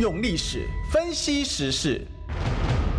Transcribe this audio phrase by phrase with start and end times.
[0.00, 2.00] 用历史分析时事，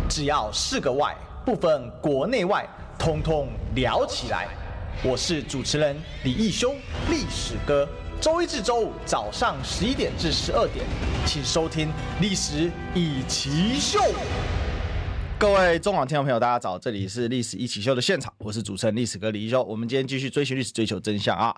[0.08, 1.12] 只要是个“外”，
[1.44, 2.64] 不分国内外，
[2.96, 4.46] 通通聊起来。
[5.02, 6.76] 我是主持人李义修，
[7.10, 7.88] 历史哥。
[8.20, 10.86] 周一至周五早上十一点至十二点，
[11.26, 11.88] 请收听
[12.20, 13.98] 《历史一起秀》。
[15.40, 19.60] 各位中广听众朋友，大家早，这里是《历史一起秀》的现场，我是主持人历史哥李义修。
[19.64, 21.52] 我们今天继续追寻历史，追求真相啊！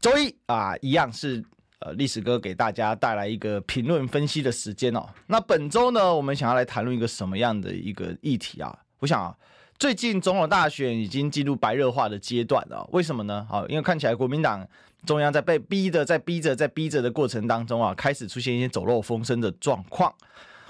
[0.00, 1.44] 周一啊，一样是。
[1.80, 5.08] 呃，历史哥给大家带来一个评论分析的时间哦。
[5.28, 8.76] 那本周呢，我们想要来谈论一个什么样的一个议题啊？
[8.98, 9.36] 我想啊，
[9.78, 12.84] 最近总统大选已经进入白热化的阶段了。
[12.92, 13.46] 为什么呢？
[13.48, 14.66] 好，因为看起来国民党
[15.06, 20.12] 中央在被逼的、在逼着、在逼着的过程当中啊，开始出现一些走漏风声的状况。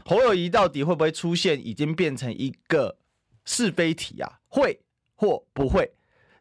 [0.05, 2.99] 侯友谊到底会不会出现，已经变成一个
[3.47, 4.31] 是非题啊？
[4.49, 4.79] 会
[5.15, 5.91] 或不会？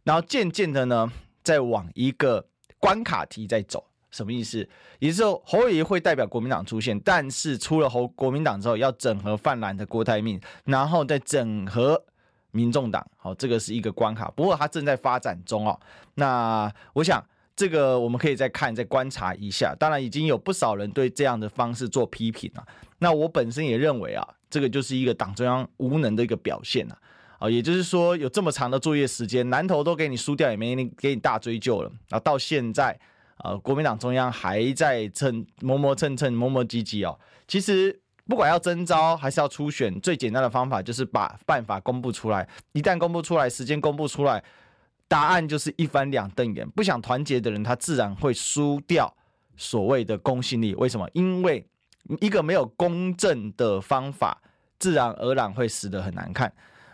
[0.04, 1.10] 然后渐渐的呢，
[1.42, 2.46] 再往一个
[2.80, 3.87] 关卡题在走。
[4.10, 4.68] 什么意思？
[5.00, 12.02] 也就是说，侯友宜会代表国民党出现，但是出了侯国民党之后，要整合泛蓝的郭台铭，然后再整合
[12.52, 13.06] 民众党。
[13.18, 15.78] 好，这个是一个关卡，不过它正在发展中哦。
[16.16, 17.24] 那我想，
[17.56, 19.76] 这个我们可以再看、再观察一下。
[19.78, 22.66] 当然，已经有不少人对这样的方式做批评了。
[23.00, 26.98] 那我本身也认为啊，这个就是一个党中央无能的一个表现啊。
[27.40, 32.98] 啊，也就是说，有这么长的作业时间，南投都给你输掉，也没人给你大追究了啊，到现在。
[33.44, 37.20] 呃，国民党中央还在蹭磨磨蹭蹭、磨磨唧唧哦。
[37.48, 42.48] 其实不管要征召还是要初选，最简单的方法就是把办法公布出来。
[42.74, 44.44] 一旦公布出来，时间公布出来，
[45.08, 46.68] 答案就是一翻两瞪眼。
[46.72, 49.16] 不想团结的人，他自然会输掉
[49.56, 50.76] 所谓的公信力。
[50.76, 51.08] 为什么？
[51.14, 51.66] 因为
[52.20, 54.42] 一个没有公正的方法，
[54.80, 56.52] 自然而然会死得很难看。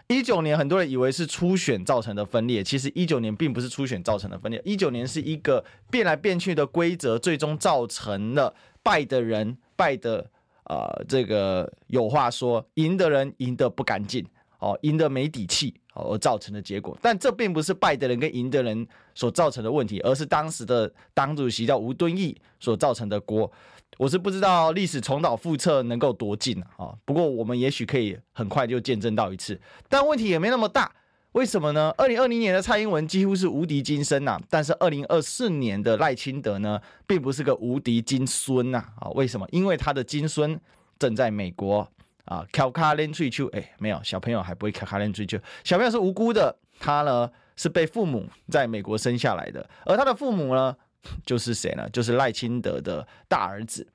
[0.07, 4.61] 一九年，很多人以为是初选造成的分裂，其实一九年并不是初选造成的分裂。
[4.63, 10.29] 一九年是一个变来变去的规则，最终造成了败的人败的，
[10.65, 14.25] 呃，这个有话说，赢的人赢得不干净，
[14.59, 16.95] 哦，赢得没底气，哦，而造成的结果。
[17.01, 18.85] 但这并不是败的人跟赢的人
[19.15, 23.51] 所造成的问题，而是当时的党主席叫吴敦义所造成的锅。
[23.97, 26.93] 我是不知道历史重蹈覆辙能够多近啊！
[27.05, 30.91] 不过我们也许可以很快就见证到一次，但问题也没那么大。
[31.33, 31.93] 为什么呢？
[31.97, 39.09] 二零二零年的蔡英文几乎是无敌金身呐，但是二零二四年的赖清德呢，并不是个无敌金孙呐啊！
[39.15, 39.47] 为什么？
[39.51, 40.59] 因为他的金孙
[40.99, 41.87] 正在美国
[42.25, 50.75] 啊，考卡连追求哎，没有小朋友还不会考卡连追求，小朋友是无辜的，他呢是被父母在美国生下来的，而他的父母呢？
[51.25, 51.89] 就是谁呢？
[51.89, 53.87] 就是赖清德的大儿子。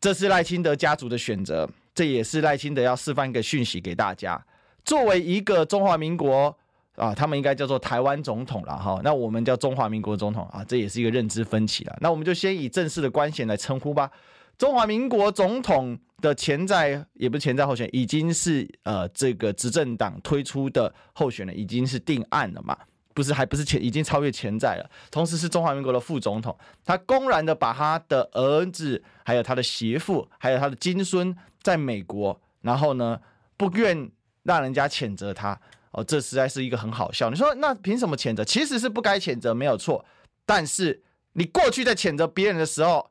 [0.00, 4.44] 这是赖清德家族的选择，这也是赖清德要示范一个讯息给大家。
[4.84, 6.56] 作为一个中华民国
[6.96, 9.00] 啊，他们应该叫做台湾总统了哈。
[9.04, 11.96] 那我们叫中华民国总统啊，这也是一个认知分歧了。
[12.00, 14.10] 那我们就先以正式的官衔来称呼吧。
[14.58, 22.76] 中华民国总统的潜在也不是潜在候选，已经是呃这个执政党推出的候选人，已经是定案了嘛。
[23.14, 24.90] 不是，还不是潜，已经超越潜在了。
[25.10, 33.20] 同时是中华民国的副总统，他公然的把他的儿子、还有他的媳妇、还有他的金孙在美国，然后呢，
[33.56, 34.10] 不愿
[34.42, 35.58] 让人家谴责他。
[35.90, 37.28] 哦，这实在是一个很好笑。
[37.28, 38.44] 你说那凭什么谴责？
[38.44, 40.04] 其实是不该谴责，没有错。
[40.46, 41.02] 但是
[41.34, 43.10] 你过去在谴责别人的时候，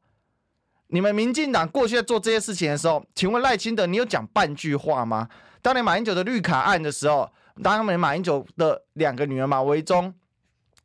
[0.88, 5.30] 你们民进党过去在做这些事情的时候，请问赖清德，你有讲半句话吗？
[5.62, 7.32] 当年马英九的绿卡案的时候。
[7.64, 10.14] 当年马英九的两个女儿马维中、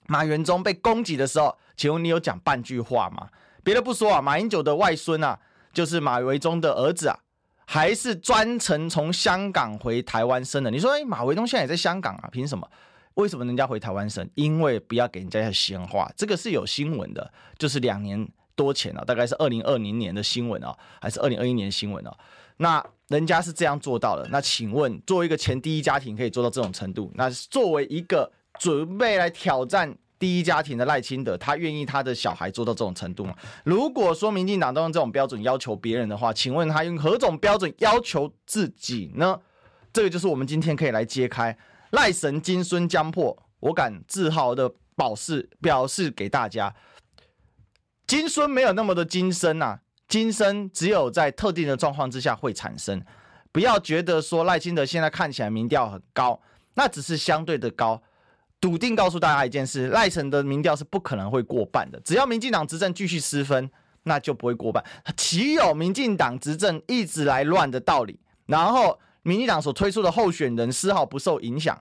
[0.06, 3.28] 马元忠被攻击的时候，请问你有讲半句话吗？
[3.64, 5.38] 别的不说啊，马英九的外孙啊，
[5.72, 7.18] 就是马维中的儿子啊，
[7.64, 10.70] 还是专程从香港回台湾生的。
[10.70, 12.28] 你说，哎，马维中现在也在香港啊？
[12.30, 12.68] 凭什么？
[13.14, 14.28] 为什么人家回台湾生？
[14.34, 22.14] 因为不要给人家闲话，这个是有新闻的，就是两年多前了，大概是二零二零年的新闻啊，还是二零二一年新闻啊？
[22.58, 24.26] 那人家是这样做到的。
[24.30, 33.36] 那请问，作为一个前第一家庭可以做到这种程度，那作为一个准备来挑战第一家庭的赖清德，他愿意他的小孩做到这种程度吗？
[33.64, 39.40] 如果说民进党都用这种标准要求别人的话，请问他用何种标准要求自己呢？
[39.92, 41.56] 这个就是我们今天可以来揭开
[41.90, 46.74] 赖神金孙将破，我敢自豪的表示表示给大家，
[48.06, 49.80] 金孙没有那么的金身呐。
[50.08, 53.02] 金声只有在特定的状况之下会产生，
[53.50, 56.40] 不要觉得说赖清德现在看起来民调很高，
[56.74, 58.00] 那只是相对的高。
[58.60, 62.00] 笃定告诉大家一件事，赖神的民调是不可能会过半的。
[62.04, 63.68] 只要民进党执政继续失分，
[64.04, 64.82] 那就不会过半。
[65.16, 68.18] 岂有民进党执政一直来乱的道理？
[68.46, 71.76] 然后民进党所推出的候选人丝毫不受影响，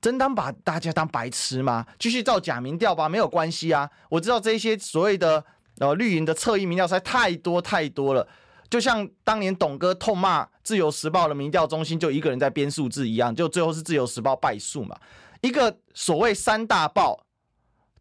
[0.00, 1.86] 真当把大家当白痴吗？
[1.98, 3.88] 继续造假民调吧，没有关系啊。
[4.08, 5.44] 我知道这些所谓的。
[5.80, 8.28] 然后绿营的侧翼民调实在太多太多了，
[8.68, 14.94] 就像当年董哥痛骂《自由时报》的民调中心，就一个人在编数字一样，就最后是《自由时报》败诉嘛。
[15.40, 17.24] 一个所谓三大报，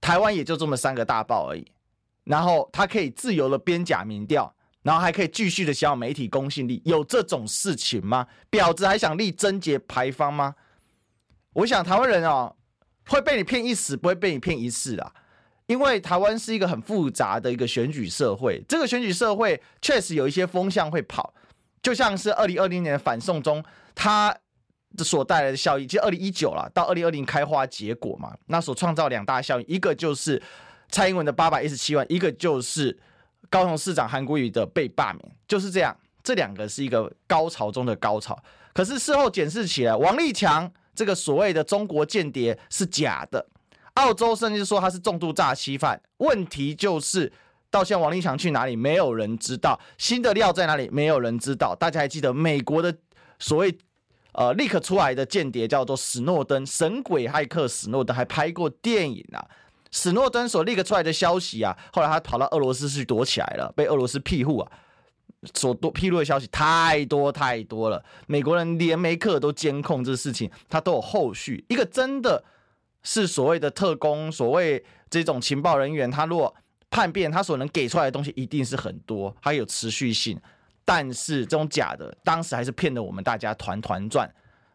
[0.02, 1.66] 台湾也就这么三个大报而已。
[2.26, 8.28] 然后他可以自由的编假民调，然后还可以继续的消耗媒体公信力，有这种事情吗？
[8.52, 10.56] 婊子还想立贞节牌坊吗？
[11.54, 12.58] 我想台湾人哦，
[13.08, 15.14] 会被你骗一时，不会被你骗一世啊。
[15.69, 21.31] 因为台湾是一个很复杂的一个选举社会，这个选举社会确实有一些风向会跑，
[21.83, 23.63] 就像是二零二零年反送中，
[23.94, 24.36] 它
[24.98, 30.42] 所带来的效益，其实二零一九了到二零二零开花结果嘛，那所创造两大效应，一个就是
[30.89, 32.98] 蔡英文的八百一十七万，一个就是
[33.48, 38.36] 高雄市长韩国瑜的被罢免，就是这样，这两个是一个高潮中的高潮。
[38.74, 43.45] 可是事后检视起来，王立强这个所谓的中国间谍是假的。
[43.95, 47.31] 澳洲甚至说他是重度诈欺犯，问题就是
[47.69, 51.75] 到现在王立强去哪里，没有人知道；新的料在哪里，没有人知道。
[51.75, 52.95] 大家还记得美国的
[53.39, 53.77] 所谓
[54.31, 59.45] 呃立刻出来的间谍叫做史诺登，神鬼骇客史诺登还拍过电影啊。
[59.92, 64.71] 史诺登所立刻出来的消息啊，后来他跑到俄罗斯去躲起来了，被俄罗斯庇护啊。
[65.53, 71.65] 所多披露的消息太多太多了，美国人连梅克都监控这事情，他都有后续。
[71.68, 72.44] 一个真的。
[73.04, 76.54] 是所谓的特工，所谓这种情报人员，他如果
[76.90, 80.40] 叛变，他所能给出来的东西一定是很多，还有持续性。
[80.84, 84.28] 但是这种假的，当时还是骗得我们大家团团转。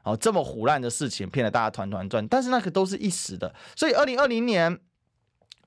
[0.05, 3.53] 哦，这么胡乱的事情骗得大家团团转，但是那个都是一时的。
[3.75, 4.79] 所以二零二零年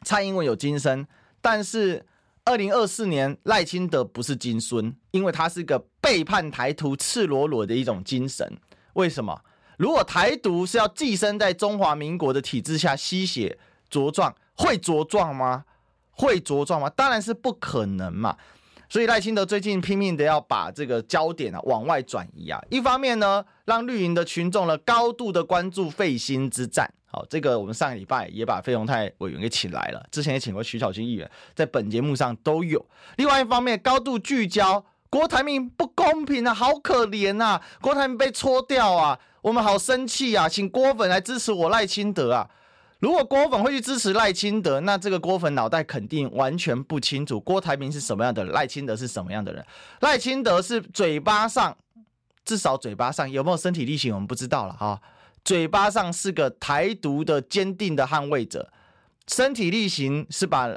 [0.04, 1.06] 蔡英文有金身，
[1.42, 2.06] 但是
[2.46, 8.48] 二零二四年赖清德不是金孙，因为他是一个背叛台独、赤裸裸的一种精神。
[8.94, 9.42] 为什么？
[9.78, 13.58] 如果台独是要寄生在中华民国的体制下吸血
[13.90, 15.64] 茁壮，会茁壮吗？
[16.12, 16.90] 会茁壮吗？
[16.90, 18.36] 当然是不可能嘛。
[18.90, 22.60] 所以赖清德最近拼命的要把这个焦点啊往外转移啊。
[22.70, 26.92] 一方面呢，让绿营的群众呢高度的关注废芯之战。
[27.06, 32.84] 好，这个我们上个礼拜也把费鸿泰委员给请来了，之前也请过徐巧芯议员，在本节目上都有。
[33.18, 34.84] 另外一方面，高度聚焦
[35.18, 39.18] 郭台铭不公平啊，好可怜啊，郭台铭被搓掉啊。
[39.42, 40.48] 我们好生气啊！
[40.48, 42.48] 请郭粉来支持我赖清德啊！
[43.00, 49.66] 如果郭粉会去支持赖清德，那这个郭粉脑袋肯定完全不清楚郭台铭是什么样的人，赖清德是什么样的人。
[50.02, 51.76] 赖清德是嘴巴上，
[52.46, 55.02] 至少嘴巴上有没有身体力行，我们不知道了啊。
[55.44, 58.72] 嘴巴上是个台独的坚定的捍卫者，
[59.28, 60.70] 身体力行是把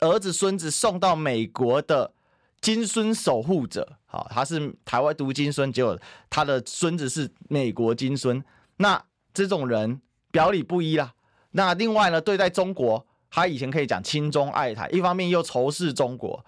[0.00, 2.12] 儿子孙子送到美国的。
[2.60, 5.96] 金孙守护者，好，他是台湾独金孙，结果
[6.28, 8.42] 他的孙子是美国金孙，
[8.78, 9.00] 那
[9.32, 10.00] 这种人
[10.32, 11.14] 表里不一啦。
[11.52, 16.44] 那另外呢，对待中国，他以前可以讲亲中爱台，一方面又仇视中国，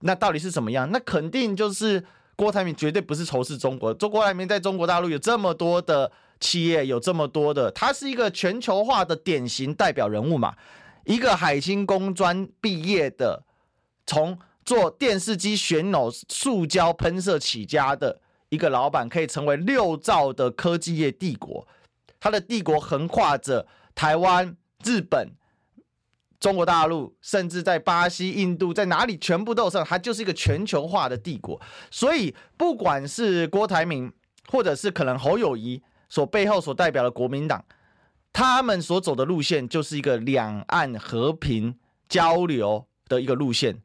[0.00, 0.90] 那到底是怎么样？
[0.90, 2.04] 那肯定就是
[2.34, 3.94] 郭台铭绝对不是仇视中国。
[3.94, 6.10] 中国台铭在中国大陆有这么多的
[6.40, 10.56] 企业，有这么多的，他是一个全球化的典型代表人物嘛，
[11.04, 13.44] 一个海清工专毕业的，
[14.04, 14.36] 从。
[14.64, 21.66] 做电视机旋钮、塑胶喷射起家的一个老板，可以成为六兆的科技业帝国。
[22.20, 25.32] 他的帝国横跨着台湾、日本、
[26.38, 29.84] 中国大陆，甚至在巴西、印度，在哪里全部都有上。
[29.84, 31.60] 他就是一个全球化的帝国。
[31.90, 34.12] 所以，不管是郭台铭，
[34.48, 37.64] 或者是可能侯友谊所背后所代表的国民党，
[38.32, 41.76] 他们所走的路线，就是一个两岸和平
[42.08, 43.82] 交流的一个路线。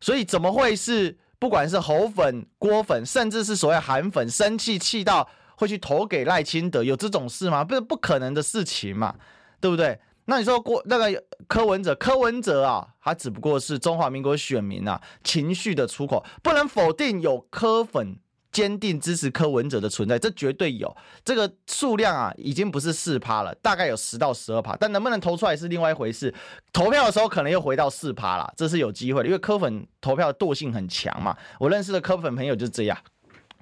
[0.00, 6.82] 所以怎么会是不管是侯粉、郭粉，甚至是所谓韩粉，生气气到会去投给赖清德？
[6.82, 7.62] 有这种事吗？
[7.64, 9.14] 不是不可能的事情嘛，
[9.60, 9.98] 对不对？
[10.26, 18.16] 那你说郭那个柯文哲，柯文哲啊，他只不过是中华民国选民啊情绪的出口，不能否定有柯粉。
[18.52, 20.96] 坚定支持柯文哲的存在，这绝对有。
[21.24, 24.76] 这个数量啊，已经不是四趴了，大概有十到十二趴。
[24.76, 26.34] 但能不能投出来是另外一回事。
[26.72, 31.36] 投票的时候可能又回到四趴了，这是有机会的，因为柯粉投票的惰性很强嘛。
[31.58, 32.98] 我认识的柯粉朋友就是这样。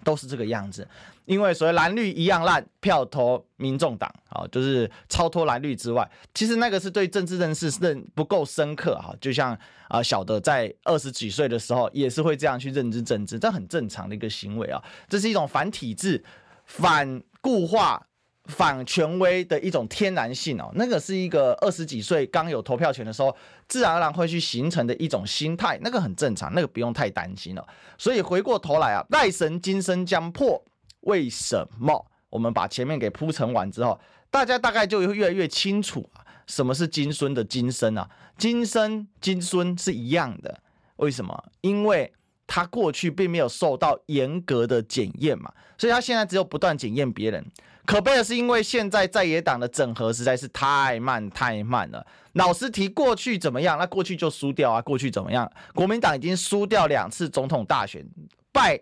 [0.05, 0.87] 都是这个样子，
[1.25, 16.25] 因为所谓蓝绿一样烂，票投民众党啊，就是超脱蓝绿之外，其实那个是对政治认识认不够深刻哈，就像啊小的在二十几岁的时候也是会这样去认知政治，这很正常的一个行为啊，这是一种反体制、
[16.65, 18.05] 反固化。
[18.49, 23.35] 反权威的一种天然性哦，那个是一个二十几岁刚有投票权的时候，
[23.69, 27.67] 自然而然会去形成的一种心态，那个很正常，那个不用太担心了。
[27.99, 30.63] 所以回过头来啊，赖神今生将破，
[31.01, 32.07] 为什么？
[32.31, 34.01] 我们把前面给铺陈完之后，
[34.31, 38.09] 大家大概就会越来越清楚啊，什么是金孙的金生啊？
[38.39, 40.59] 金生金孙是一样的，
[40.97, 41.45] 为什么？
[41.61, 42.11] 因为
[42.47, 47.45] 他过去并没有受到严格的检验嘛，所以他现在只有不断检验别人。
[47.89, 52.07] 可悲的是，因为现在在野党的整合实在是太慢太慢了。
[52.35, 53.79] 老实提，过去怎么样？
[53.79, 54.83] 那过去就输掉啊。
[54.83, 55.51] 过去怎么样？
[55.75, 58.07] 国民党已经输掉两次总统大选，
[58.53, 58.79] 败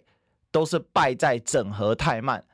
[0.50, 2.44] 都是败在整合太慢，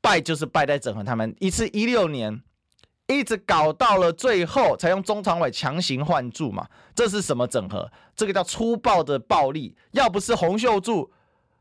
[0.00, 1.32] 败就是败在整合太慢。
[1.38, 2.42] 一次一六年。
[3.06, 6.68] 一直搞到了最后，才用中常委强行换柱嘛？
[6.94, 7.90] 这是什么整合？
[8.14, 9.76] 这个叫粗暴的暴力。
[9.90, 11.12] 要不是洪秀柱，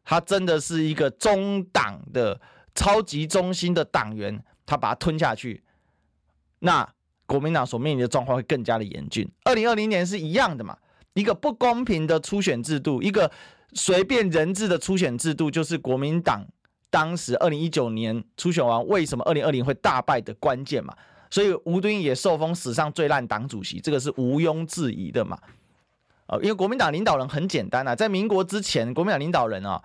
[0.03, 2.39] 他真的是一个中党的
[2.75, 5.63] 超级中心的党员，他把他吞下去，
[6.59, 6.87] 那
[7.25, 9.29] 国民党所面临的状况会更加的严峻。
[9.43, 10.77] 二零二零年是一样的嘛？
[11.13, 13.29] 一个不公平的初选制度，一个
[13.73, 16.45] 随便人治的初选制度，就是国民党
[16.89, 20.95] 当时二零一九年初选完，为什么二零二零会大败的关键嘛？
[21.29, 25.37] 所以吴敦义也受封史上最烂党主席，这个是毋庸置疑的嘛。
[26.27, 29.83] 呃，因为国民党领导人很简单啊，在民国之前，国民党领导人啊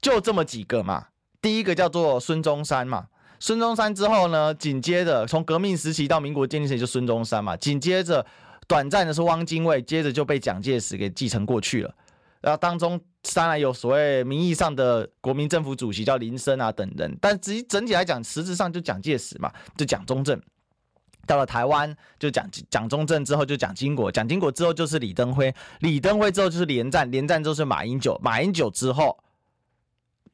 [0.00, 1.08] 就这么几个嘛。
[1.46, 3.06] 第一个叫做孙中山嘛，
[3.38, 8.26] 孙中山之后呢，紧接着从革命时期到民国建立时期就孙中山嘛，紧接着
[8.66, 11.94] 短暂的是汪精卫，接着就被蒋介石给继承过去了。
[12.40, 13.00] 然后当中
[13.32, 20.42] 当然有所谓名义上的国民政府主席叫林森啊等等，但至于整体来讲，实质上就蒋介石嘛，就蒋中正。
[21.28, 29.16] 到了台湾就蒋蒋中正之后就蒋经国，蒋经国之后就是李登辉，李登辉之后就是连战，连战之后是马英九，马英九之后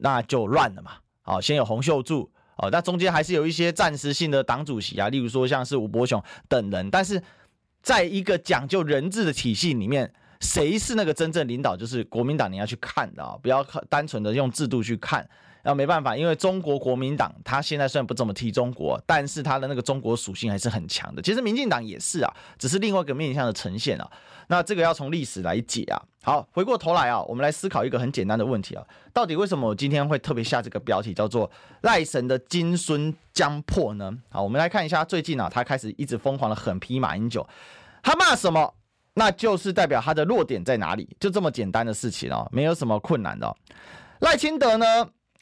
[0.03, 0.91] 那就乱了嘛。
[1.21, 7.23] 好，先有洪秀柱，哦，那中间还是有一些暂时性的党主席啊，例如说像是吴伯雄等人，但是
[7.81, 15.25] 在一个讲究人治的体系里面，谁是那个真正领导，就是国民党你要去看的啊，不要单纯的用制度去看。
[15.63, 21.21] 那，没办法，因为中国国民党他现在虽然不怎么提中国，但是他的那个中国属性还是很强的。
[21.21, 24.11] 其实民进党也是啊，只是另外一个面向的呈现啊。
[24.47, 26.01] 那这个要从历史来解啊。
[26.21, 31.49] 好，回过头来啊，我们来思考一个很简单的问题啊，到底为什么我今天会特别下这个标题叫做
[31.83, 34.13] “赖神的金孙将破”呢？
[34.29, 37.47] 好，我们来看一下最近啊，他开始一直疯狂的狠批马英九，
[38.01, 38.73] 他骂什么，
[39.13, 43.55] 那就是代表他的弱点在哪里，就这么简单的事情哦，没有什么困难的哦。
[44.19, 44.85] 赖清德呢？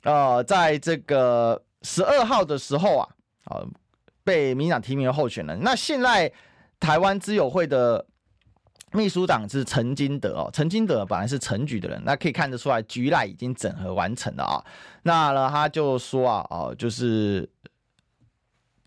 [0.03, 3.07] 呃，在这个十二号的时候啊，
[3.45, 3.61] 啊，
[4.23, 5.59] 被民党提名的候选人。
[5.61, 6.31] 那现在
[6.79, 8.03] 台湾资友会的
[8.93, 14.65] 秘书长是陈金德哦，陈金德本来是陈菊的人，那可以看得出来，菊赖已经整合完成了啊。
[15.03, 17.47] 那呢，他就说啊，哦，就是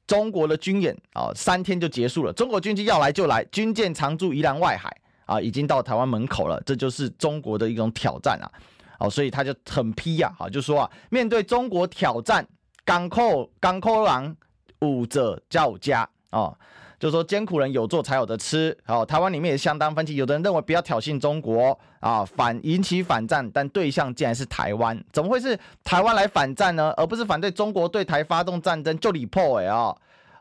[0.06, 4.94] 中国的军演啊，三天就结束了，中国军机要来就来，军舰常驻宜兰外海
[5.26, 8.50] 啊，已经到台湾门口了，这就是中国的一种挑战啊。
[8.98, 12.46] 哦，所以他就很批呀，好，就说啊，面对中国挑战，
[12.84, 14.36] 港口港口狼
[14.80, 16.56] 五者叫家哦，
[16.98, 18.76] 就说艰苦人有做才有得吃。
[18.86, 26.92] 哦，台湾里面也相当分歧，有的人认为不要挑衅中国啊，反引起反战，但对象竟然是台湾，怎么会是台湾来反战呢？
[26.96, 29.94] 而不是反对中国对台发动战争就理破哎啊。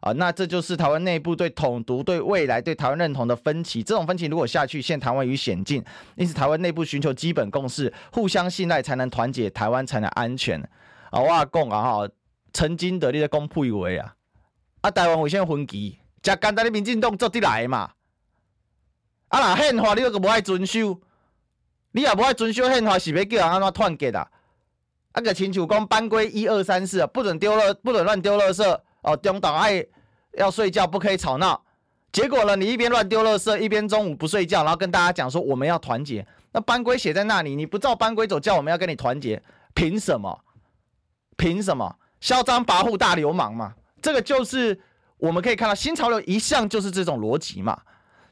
[0.03, 3.81] 啊，那这就是台湾内部对统独、对未来、对台湾认同的分歧。
[3.81, 5.81] 这种分歧如果下去，陷台湾于险境。
[6.15, 10.61] 因此，台湾内部寻求基本共识，互相信赖，才能团结，台湾才能安全。
[11.09, 12.09] 啊，我讲啊哈，
[12.51, 14.13] 曾经的你在讲屁话啊！
[14.81, 15.99] 啊，台湾为什么分歧？
[16.21, 17.91] 这简单的民进党做得来嘛？
[19.29, 20.99] 啊，那宪法你又不爱遵守，
[21.93, 24.19] 你也不爱遵守宪法，是要叫人安怎团结的？
[25.13, 28.79] 啊，个亲像讲班规一二三四啊，不准丢垃，不准乱丢垃圾。
[29.03, 29.85] 哦，中岛爱
[30.37, 31.63] 要睡觉，不可以吵闹。
[32.11, 36.25] 结果呢，你一边乱丢垃圾，一边中午不睡觉，然后跟大家讲说我们要团结。
[36.51, 39.41] 那班规写在那里，你不照班规走，叫我们要跟你团结，
[39.73, 40.39] 凭什么？
[41.35, 41.95] 凭什么？
[42.21, 43.73] 嚣张跋扈大流氓嘛！
[44.01, 44.79] 这个就是
[45.17, 47.81] 我们可以看到新潮流一向就是这种逻辑嘛。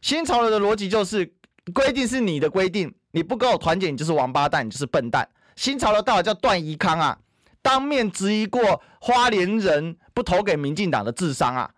[0.02, 1.34] 新潮流的逻辑就是
[1.74, 5.28] 规定是你的规定，你不跟我团结，你就是王八蛋，你就是笨蛋。
[5.56, 7.18] 新潮流到底叫段宜康啊？
[7.62, 11.74] 当面质疑过花莲人投给民进党的智商啊，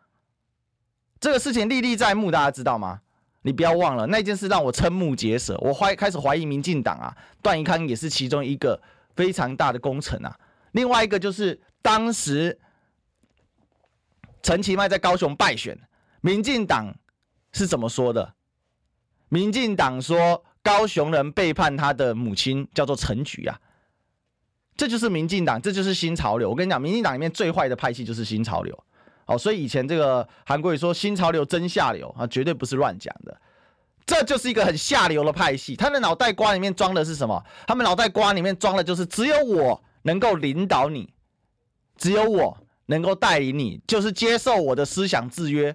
[1.19, 3.01] 这个事情历历在目，大家知道吗？
[3.45, 8.81] 你不要忘了那件事让我瞠目结舌，我怀开始怀疑民进党啊，段宜康也是其中一个
[9.15, 10.33] 非常大的功臣啊。
[10.71, 12.57] 另外一个就是当时
[14.41, 15.77] 陈其迈在高雄败选，
[16.21, 16.95] 民进党
[17.51, 18.33] 是怎么说的？
[19.27, 23.59] 民进党说高雄人背叛他的母亲，叫做陈菊啊。
[24.75, 26.49] 这就是民进党，这就是新潮流。
[26.49, 28.83] 我跟你讲，民进党里面最坏的派系就是新潮流。
[29.25, 33.39] 好，所以以前这个韩国瑜说新潮流真下流啊，绝对不是乱讲的。
[34.05, 37.41] 这就是一个很下流的派系，他的脑袋瓜里面装的是什么？
[37.65, 41.13] 他们脑袋瓜里面装的就是只有我能够领导你，
[41.95, 45.73] 只有我能够带领你，就是接受我的思想制约。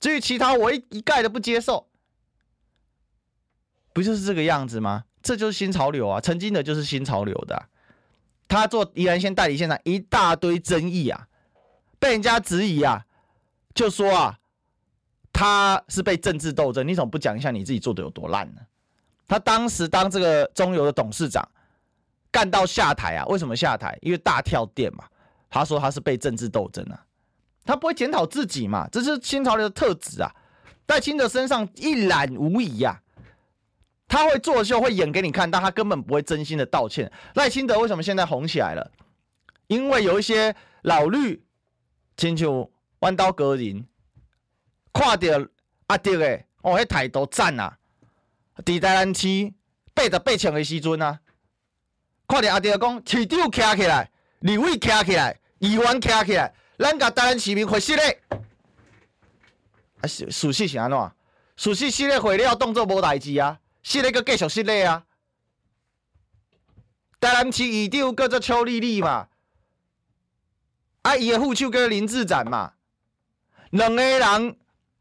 [0.00, 1.86] 至于其他，我一一概的不接受。
[3.94, 5.04] 不就是这个样子吗？
[5.22, 6.20] 这就是新潮流啊！
[6.20, 7.68] 曾经的就是新潮流的、
[8.52, 11.26] 他做宜兰县代理县长，一大堆争议啊，
[11.98, 13.04] 被人家质疑啊，
[13.74, 14.38] 就说啊，
[15.32, 16.86] 他是被政治斗争。
[16.86, 18.60] 你怎么不讲一下你自己做的有多烂呢？
[19.26, 21.46] 他当时当这个中油的董事长，
[22.30, 23.24] 干到下台啊？
[23.26, 23.96] 为什么下台？
[24.02, 25.04] 因为大跳电嘛。
[25.48, 27.04] 他说他是被政治斗争啊，
[27.64, 28.86] 他不会检讨自己嘛？
[28.92, 30.30] 这是新潮流的特质啊。
[30.86, 33.01] 在清德身上一览无遗、啊。
[34.12, 37.10] 他会作秀，会演给你看，但他根本不会真心的道歉。
[37.36, 38.90] 赖清德为什么现在红起来了？
[39.68, 41.42] 因为有一些老绿，
[42.14, 43.86] 亲像弯刀割人，
[44.92, 45.48] 看着
[45.86, 47.78] 阿德的哦，迄态度赞啊！
[48.62, 49.50] 伫台南市
[49.94, 51.18] 八十八枪的时阵啊，
[52.28, 58.02] 看到阿德讲市长徛起来，立委徛起来，议员徛起来，咱甲台南市民会失礼。
[60.02, 61.12] 啊，事实是安怎？
[61.56, 63.58] 事实失礼会了，动作无代志啊。
[63.82, 65.04] 失礼阁继续失礼啊！
[67.20, 69.28] 台南市议长叫做邱丽丽嘛，
[71.02, 72.72] 啊，伊的副手叫林志展嘛，
[73.70, 74.56] 两个人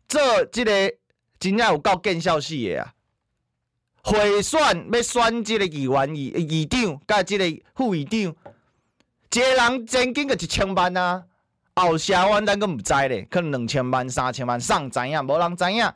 [0.07, 0.21] 做
[0.51, 0.95] 这个
[1.39, 2.93] 真正有够见效死的啊！
[4.03, 4.59] 会选
[4.91, 11.23] 要选这个议员议议长，甲这个副议长，一个人前金个一千万啊，
[11.75, 15.93] 后下阮咱阁毋知咧，可能两千万、三千万，上知影，无人知影。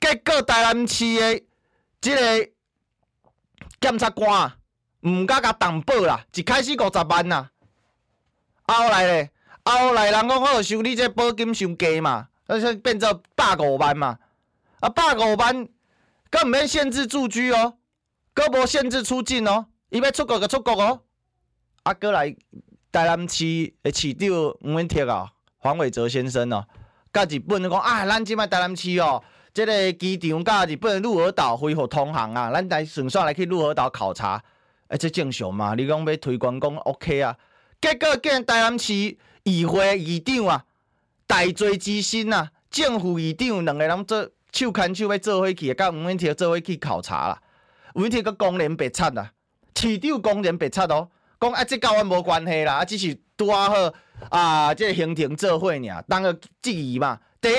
[0.00, 1.42] 结果台南市的
[2.00, 2.50] 这个
[3.78, 4.50] 检察官
[5.06, 7.50] 唔敢甲担保啦，一开始五十万啦，
[8.66, 9.30] 后来咧，
[9.62, 14.18] 后来人讲好收你这保金伤低嘛，而且变做百五万嘛，
[14.80, 15.68] 啊百五万，
[16.30, 17.74] 佮毋免限制住居哦，
[18.34, 21.02] 佮无限制出境哦，伊要出国就出国哦，
[21.82, 22.34] 啊，过来
[22.90, 23.44] 台南市
[23.82, 26.66] 的市长吴文铁啊，黄伟哲先生哦，
[27.12, 29.22] 甲日本讲啊，咱即摆台南市哦。
[29.52, 34.40] 即个机场甲日本鹿儿岛恢复通航啊，咱来顺续来去鹿儿岛考察，
[34.86, 35.74] 哎、欸，这正常嘛？
[35.74, 37.36] 你讲要推广讲 OK 啊？
[37.80, 38.94] 结果见台南市
[39.42, 40.64] 议会议长啊，
[41.26, 47.42] 大罪之心啊，政府议长两个人做手牵手要做伙去，甲吴文铁做伙去考察啦。
[47.94, 49.32] 吴文铁个公然白贼啊，
[49.74, 51.08] 市长公然白贼哦，
[51.40, 53.74] 讲啊，这甲阮无关系啦，啊，只是拄啊好
[54.28, 56.32] 啊，这个、行程做伙尔，当个
[56.62, 57.18] 质疑嘛。
[57.40, 57.54] 第一。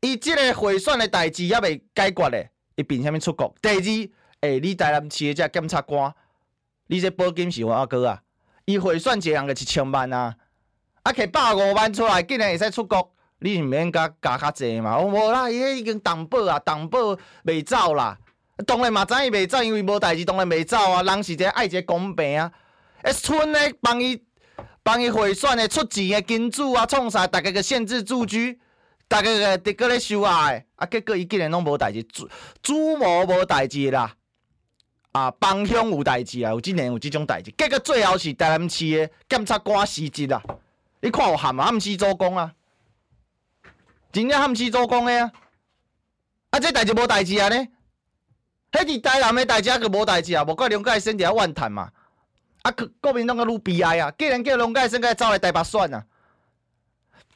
[0.00, 3.54] 伊即个贿选的代志也未解决咧，伊凭啥物出国？
[3.62, 6.12] 第二，诶、欸，你台南市的这检察官，
[6.88, 8.20] 你这保金是偌高啊？
[8.66, 10.36] 伊贿选一个人个一千万啊，
[11.02, 13.12] 啊，摕百五万出来，竟然会使出国？
[13.38, 14.98] 你毋免加加较济嘛？
[14.98, 18.18] 我无啦，伊迄已经担保啊，担保袂走啦。
[18.66, 21.02] 当然嘛，知伊袂走，因为无代志，当然袂走啊。
[21.02, 22.52] 人是一个爱一个公平啊。
[23.02, 24.22] 诶，村咧帮伊
[24.82, 27.26] 帮伊贿选的出钱的金主啊，创啥？
[27.26, 28.58] 大家个限制住居。
[29.08, 32.28] 大家个伫个咧收啊，啊，结果伊竟然拢无代志，主
[32.60, 34.12] 主谋无代志啦，
[35.12, 40.42] 啊，帮凶有代志啊，有真年有即种代志，结果最后是台南市的检察官失职啦。
[41.00, 42.52] 你看有含啊，毋是做工啊，
[44.10, 45.32] 真正毋是做工的啊，
[46.50, 47.68] 啊，这代志无代志啊呢？
[48.72, 51.92] 迄是台南的代志啊，阁无代志啊，无怪龙介生伫遐怨叹嘛，
[52.62, 56.04] 啊，国民党个愈悲哀啊，竟然叫龙介生个走来台北选啊。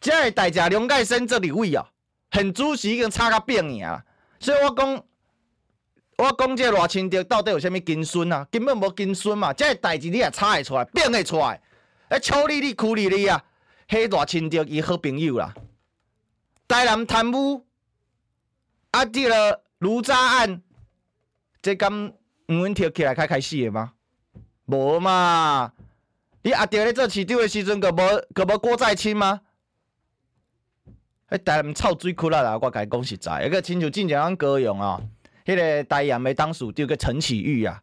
[0.01, 1.87] 这个代价，龙介生这里位啊，
[2.31, 4.05] 很主席已经差到变样啊，
[4.39, 5.05] 所以我讲，
[6.17, 8.47] 我讲这赖清德到底有啥物金孙啊？
[8.51, 11.61] 根本无金孙嘛，这个代志你也查会出来，变会出来。
[12.09, 13.45] 哎，邱丽丽、库丽丽啊，
[13.89, 15.55] 迄赖清德伊好朋友啦。
[16.67, 17.67] 台南贪污
[18.93, 20.63] 啊，这个卢渣案，
[21.61, 22.15] 这敢
[22.49, 23.93] 吴文铁起来开开始的吗？
[24.65, 25.73] 无嘛，
[26.43, 27.97] 你阿爹咧做市长的时阵，个无
[28.33, 29.43] 个无郭在清吗？
[31.31, 35.01] 迄台南臭水窟啦啦，我甲伊讲实在，一个亲像进前安高雄啊，
[35.45, 37.81] 迄、个台盐的当属就个陈启玉啊，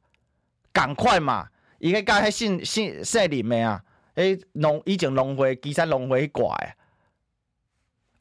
[0.74, 1.48] 赶快嘛，
[1.80, 3.82] 伊个甲迄姓姓姓林的啊，
[4.16, 6.68] 迄农以前农会基山农会迄挂的，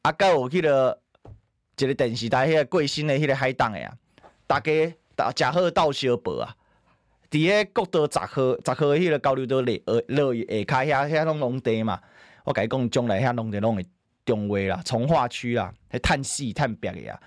[0.03, 0.97] 啊，佮有迄个
[1.77, 3.93] 一个电视台迄个贵新的迄个海档的啊，
[4.47, 4.71] 大家
[5.35, 6.55] 食好斗相报啊，
[7.29, 8.27] 伫个国道十号
[8.63, 11.99] 十号迄个交流道内呃落下骹遐遐拢农地嘛，
[12.45, 13.85] 我甲伊讲将来遐农地拢会。
[14.27, 17.19] 中卫啦，从化区啦，迄探细探白的啊，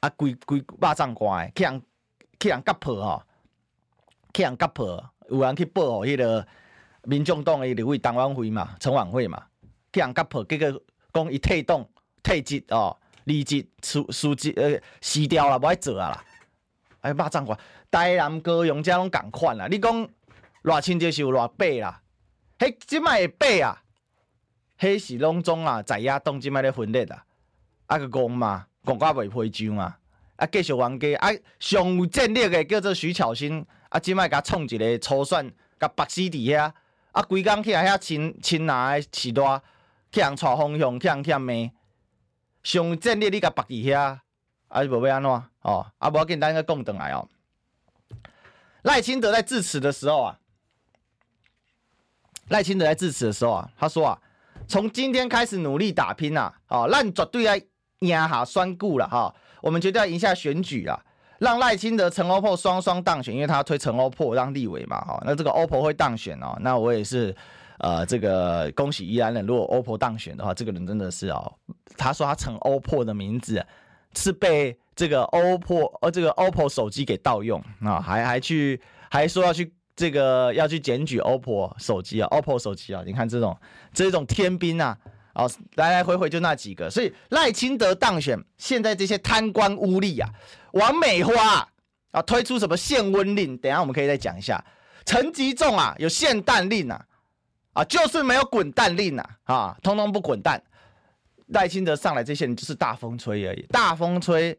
[0.00, 1.82] 啊，规规肉粽干的，去人
[2.40, 3.22] 去人割破吼，
[4.34, 6.44] 去人割破，有人去报吼，迄个
[7.04, 9.40] 民众党诶立委陈婉慧嘛，陈婉慧嘛，
[9.92, 10.82] 去人割破，结果
[11.12, 11.86] 讲伊退党
[12.20, 16.24] 退职哦，离职辞辞职呃辞掉啦，无爱做啊啦，
[17.02, 17.58] 哎，肉粽干，
[17.92, 20.08] 台南高雄遮拢共款啦，你讲
[20.64, 22.02] 偌清就是有偌白啦，
[22.58, 23.80] 迄即摆会白啊。
[24.80, 27.22] 迄是拢总啊，在野党即摆咧分裂啊，
[27.86, 29.98] 啊个讲嘛，讲甲袂批章啊，
[30.36, 31.14] 啊，继续冤家。
[31.18, 36.72] 啊，上有战略的叫做徐巧芯，啊，即摆甲创一个初选，甲白死伫遐，
[37.12, 39.62] 啊，规工去遐亲亲拿的时代，
[40.10, 41.52] 去人带方向，去人欠骂，
[42.62, 44.18] 上有战略你甲白伫遐，
[44.68, 45.30] 啊，无要安怎？
[45.60, 47.28] 哦，啊，无要紧，咱个讲转来哦。
[48.80, 50.38] 赖清德在致辞的时候啊，
[52.48, 54.18] 赖清德在致辞的时候啊，他说啊，
[54.70, 57.56] 从今天开始努力打拼呐，哦，咱绝对要
[57.98, 60.98] 赢下选举了哈，我们绝对要赢下选举啊，
[61.40, 67.34] 让赖清德、陈欧珀双双当选，因为他要推陈欧珀当立委嘛，哈，那这个欧珀会当选哦，那我也是，
[67.78, 71.52] 呃，这个恭喜宜兰人，如果欧珀当选的话，这个人真的是哦，
[71.96, 73.66] 他说他陈欧珀的名字
[74.14, 74.78] 是被。
[74.96, 78.78] 这个 OPPO 呃，这个 OPPO 手机给盗用啊，还还去
[79.10, 83.54] 还说要去这个要去检举 OPPO 手机啊，OPPO 手机啊，你看这种
[83.92, 84.96] 这种天兵啊，
[85.34, 90.30] 哦，来来回回就那几个，所以赖清德当选，现在这些贪官污吏啊，
[90.72, 91.68] 王美花
[92.12, 94.64] 啊推出什么限温令，等下我们可以再讲一下。
[95.04, 97.04] 陈吉仲啊有限弹令啊，
[97.74, 100.62] 啊就是没有滚蛋令啊，啊通通不滚蛋。
[101.48, 104.58] 赖清德上来这些人就是大风吹而已，大风吹。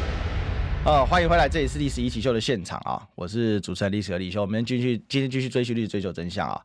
[0.83, 3.07] 呃，欢迎回来，这里是历史一起秀的现场啊！
[3.13, 6.59] 我是主持人历史和李修，我们继续今天继续追寻历史，追求真相啊！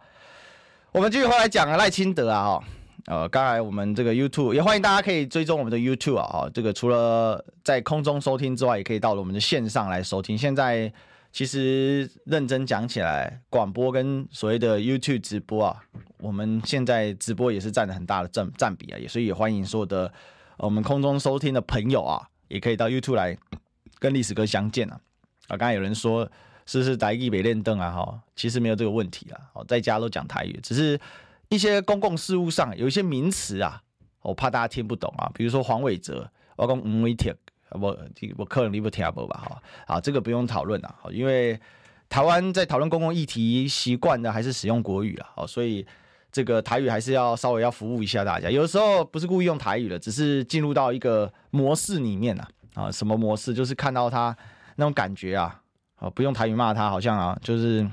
[0.90, 2.64] 我们继续回来讲赖清德啊，哈，
[3.08, 10.36] 呃，刚才我们这个 YouTube 也欢迎大家可以追踪我们的 YouTube 啊，这个除了在空中收听之外，也可以到了我们的线上来收听。
[10.36, 10.90] 现在
[11.30, 15.76] 其实认真讲起来，广播跟所谓的 YouTube 直播啊，
[16.20, 20.10] 我们现在直播也是占了很大的占占比啊，也所以也欢迎所有的
[20.56, 23.36] 我们空中收听的朋友啊，也可以到 YouTube 来。
[23.98, 25.00] 跟历史哥相见啊！
[25.48, 26.28] 啊，刚才有人说
[26.66, 27.90] 是不是台语没练邓啊？
[27.90, 29.40] 哈，其实没有这个问题啊。
[29.54, 30.98] 哦，在家都讲台语，只是
[31.48, 33.80] 一些公共事务上有一些名词啊，
[34.22, 35.30] 我怕大家听不懂啊。
[35.34, 37.34] 比如说黄伟哲，我讲吴伟铁，
[37.70, 37.96] 我
[38.36, 39.44] 我可能你不听不吧？
[39.48, 40.94] 哈，啊，这个不用讨论啊。
[41.10, 41.58] 因为
[42.08, 45.30] 台湾在讨论公共议题习惯的还是使用国语啊。
[45.36, 45.86] 哦，所以
[46.32, 48.50] 这个台语还是要稍微要服务一下大家。
[48.50, 52.48] 有的时候不是故意用台语的，只是进入到一个模式里面啊。
[52.76, 53.54] 啊，什么模式？
[53.54, 54.36] 就是看到他
[54.76, 55.60] 那种感觉啊，
[55.96, 57.84] 啊，不用台语骂他，好像啊，就是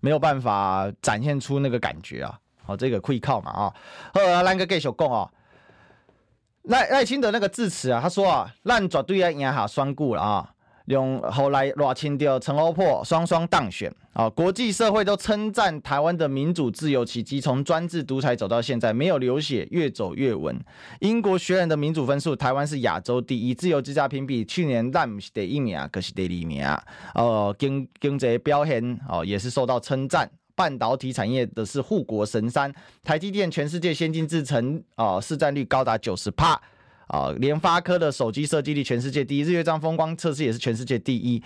[0.00, 2.38] 没有办法展现出那个感觉啊。
[2.64, 3.74] 好，这个可以靠嘛啊。
[4.14, 5.30] 呃，那个继续讲啊，
[6.62, 10.54] 赖赖清德那个致辞啊，他说啊，烂绝对要赢下双顾了啊。
[10.86, 20.58] 用后来赖清掉、陈欧珀双双当选啊，国际社会都称赞台湾的民主自由奇迹，从专制独裁走到现在没有流血，越走越稳。
[21.00, 23.54] 英国学人的民主分数，台湾是亚洲第一。
[23.54, 26.64] 自由之家评比去年咱不是第一名，可是第二名。
[27.14, 30.30] 哦，经经济表现哦也是受到称赞。
[30.54, 32.70] 半导体产业的是护国神山，
[33.02, 36.60] 台积电全世界先进制程哦市占率高达九十趴。
[37.12, 41.42] 啊，联发科的手机设计力全世界第一，日月光风光测试也是全世界第一。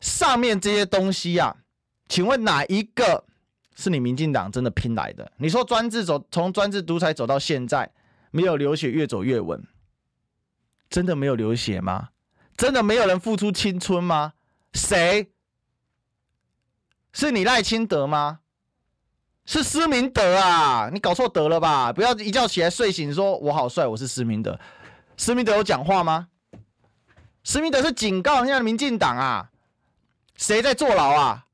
[0.00, 1.56] 上面这些东西啊，
[2.08, 3.24] 请问哪一个
[3.76, 5.30] 是你民进党真的拼来的？
[5.36, 7.88] 你说专制走，从专制独裁走到现在，
[8.32, 9.64] 没有流血，越走越稳，
[10.90, 12.08] 真的没有流血吗？
[12.56, 14.32] 真的没有人付出青春吗？
[14.72, 15.30] 谁？
[17.12, 18.40] 是你赖清德吗？
[19.46, 20.90] 是施明德啊？
[20.92, 21.92] 你搞错德了吧？
[21.92, 24.58] 不要一觉起来睡醒说我好帅，我是施明德。
[25.18, 26.28] 施明德有讲话吗？
[27.42, 29.50] 施明德是警告人家的民进党啊，
[30.36, 31.46] 谁在坐牢啊？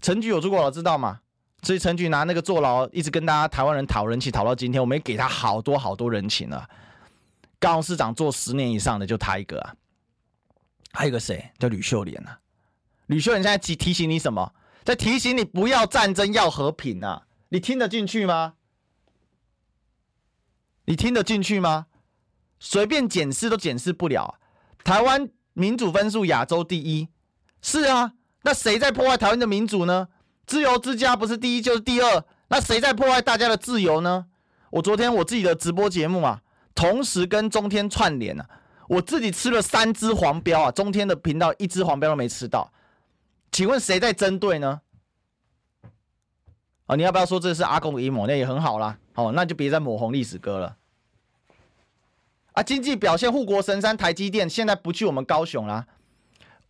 [0.00, 1.20] 陈菊有坐过牢知道吗？
[1.62, 6.68] 所以陈菊拿那个坐牢一直跟大家台湾人讨人情，讨到今天，我们也给他好多好多人情了。
[7.58, 9.74] 高雄市长做十年以上的就他一个啊，
[10.92, 12.38] 还有一个谁叫吕秀莲啊？
[13.06, 14.52] 吕秀莲现在提提醒你什么？
[14.84, 17.26] 在提醒你不要战争，要和平啊！
[17.48, 18.54] 你听得进去吗？
[20.84, 21.86] 你听得进去吗？
[22.64, 24.38] 随便检视都检视不了。
[24.84, 27.08] 台湾民主分数亚洲第一，
[27.60, 30.06] 是啊，那谁在破坏台湾的民主呢？
[30.46, 34.26] 自由之家不是第一就是第二，那谁在破坏大家的自由呢？
[34.70, 36.40] 我昨天我自己的直播节目啊，
[36.72, 38.48] 同时跟中天串联啊，
[38.88, 42.72] 我自己吃了三只黄标啊，中天的频道一只黄标都没吃到，
[43.50, 44.80] 请问谁在针对呢？
[46.86, 48.24] 啊，你要不要说这是阿公的阴谋？
[48.28, 50.76] 那也很好啦，好，那就别再抹红历史哥了。
[52.52, 55.86] 啊，经济表现护国神山台积电现在不去我们高雄啦，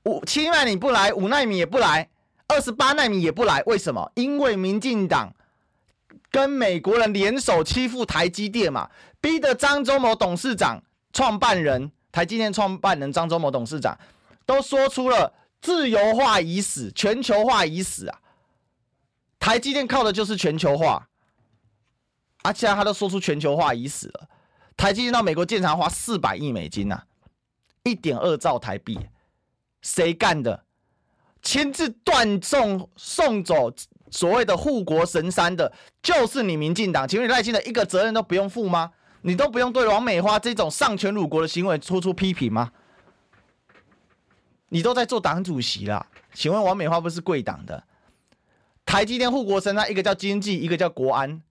[0.05, 2.09] 五七纳米不来，五纳米也不来，
[2.47, 4.11] 二十八纳米也不来，为什么？
[4.15, 5.35] 因为民进党
[6.31, 8.89] 跟美国人联手欺负台积电嘛，
[9.21, 10.81] 逼得张忠谋董事长、
[11.13, 13.99] 创办人、台积电创办人张忠谋董事长
[14.47, 18.21] 都说出了自由化已死，全球化已死啊！
[19.41, 21.09] 台积电靠的就是全球化，
[22.45, 24.29] 而且他都说出全球化已死了。
[24.77, 27.05] 台积电到美国建厂花四百亿美金呐、啊，
[27.85, 28.99] 一点二兆台币。
[29.83, 30.65] 谁干的？
[31.43, 33.73] 亲自断送送走
[34.11, 37.07] 所谓的护国神山的，就是你民进党。
[37.09, 38.93] 请问你赖清德一个责任都不用负吗？
[39.23, 42.73] 你都不用对王美花这种丧权辱国的行为做出批评吗？
[44.69, 46.07] 你都在做党主席啦。
[46.33, 47.83] 请问王美花不是贵党的？
[48.87, 51.43] 台积电护国神山，一个叫经济，一个叫国安。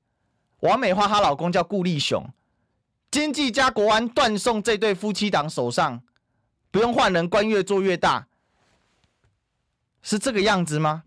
[0.61, 2.25] 王美花她老公叫顾立雄，
[3.11, 6.01] 经济加国安断送这对夫妻档手上。
[6.71, 8.25] 不用换人，官越做越大，
[10.01, 11.03] 是这个样子吗？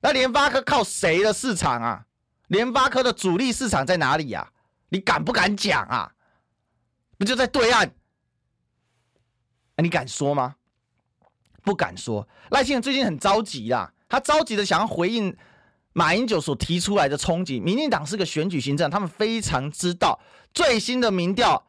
[0.00, 2.06] 那联发科靠谁的市场啊？
[2.46, 4.52] 联发科的主力市场在哪里呀？
[4.90, 6.14] 你敢不敢讲啊？
[7.18, 7.90] 不就在对岸？
[9.76, 10.54] 你敢说吗？
[11.64, 12.28] 不敢说。
[12.50, 15.36] 赖清德最近很着急啦，他着急的想要回应
[15.92, 17.60] 马英九所提出来的冲击。
[17.60, 20.18] 民进党是个选举行政，他们非常知道
[20.54, 21.64] 最新的民调。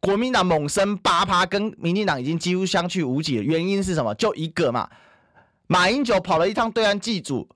[0.00, 3.42] 国民党猛升八趴，跟民进党已经几乎相去无几了。
[3.44, 4.12] 原因是什么？
[4.16, 4.90] 就一个嘛，
[5.68, 7.48] 马英九跑了一趟对岸祭祖，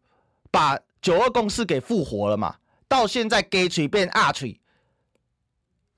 [0.53, 2.55] 把九二共识给复活了嘛。
[2.87, 4.61] 到现在鸡嘴变鸭嘴，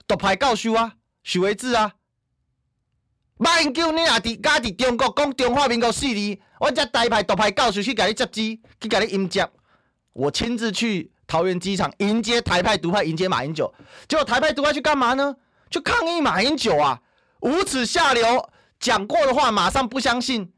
[0.07, 1.93] 独派教授啊，许维智啊，
[3.37, 9.47] 马英九你也伫家伫中国讲中华民国四字，我这台派独派教授去给你接机，去给你迎接。
[10.19, 13.73] 我亲自去桃园机场迎接台派独派，迎接马英九。
[14.09, 15.37] 结果台派独派去干嘛呢？
[15.71, 17.01] 去抗议马英九啊，
[17.41, 18.51] 无耻下流，
[18.81, 20.53] 讲过的话马上不相信。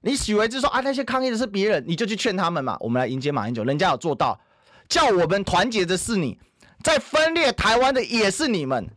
[0.00, 2.76] 你许维智说啊，那些抗议的是别人，你就去劝他们嘛。
[2.80, 4.40] 我们来迎接马英九，人家有做到，
[4.88, 6.36] 叫我们团结的是你，
[6.82, 8.90] 在分裂台湾的也是你们。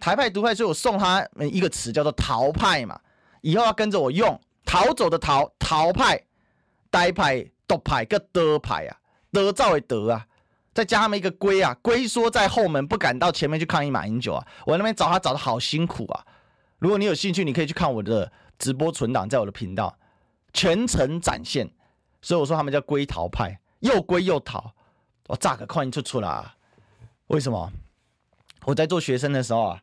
[0.00, 2.98] 台派独派，所以我送他们一个词叫做逃派嘛，
[3.42, 6.24] 以后要跟着我用，逃走的逃，逃派，
[6.90, 8.96] 呆派，独派，个的派啊，
[9.42, 10.26] 德造为德啊。
[10.74, 14.46] 再加他们一个龟啊，龟缩在后门，不敢到前面去抗议马英九啊。
[14.64, 16.24] 我那边找他找的好辛苦啊。
[16.78, 19.98] 如果你有兴趣，你可以去看我的直播存档，在我的频道
[20.52, 21.68] 全程展现。
[22.22, 24.72] 所以我说他们叫龟逃派，又龟又逃。
[25.26, 26.54] 我炸个抗议出出啦？
[27.26, 27.72] 为什么？
[28.64, 29.80] 我在做学生的时候啊，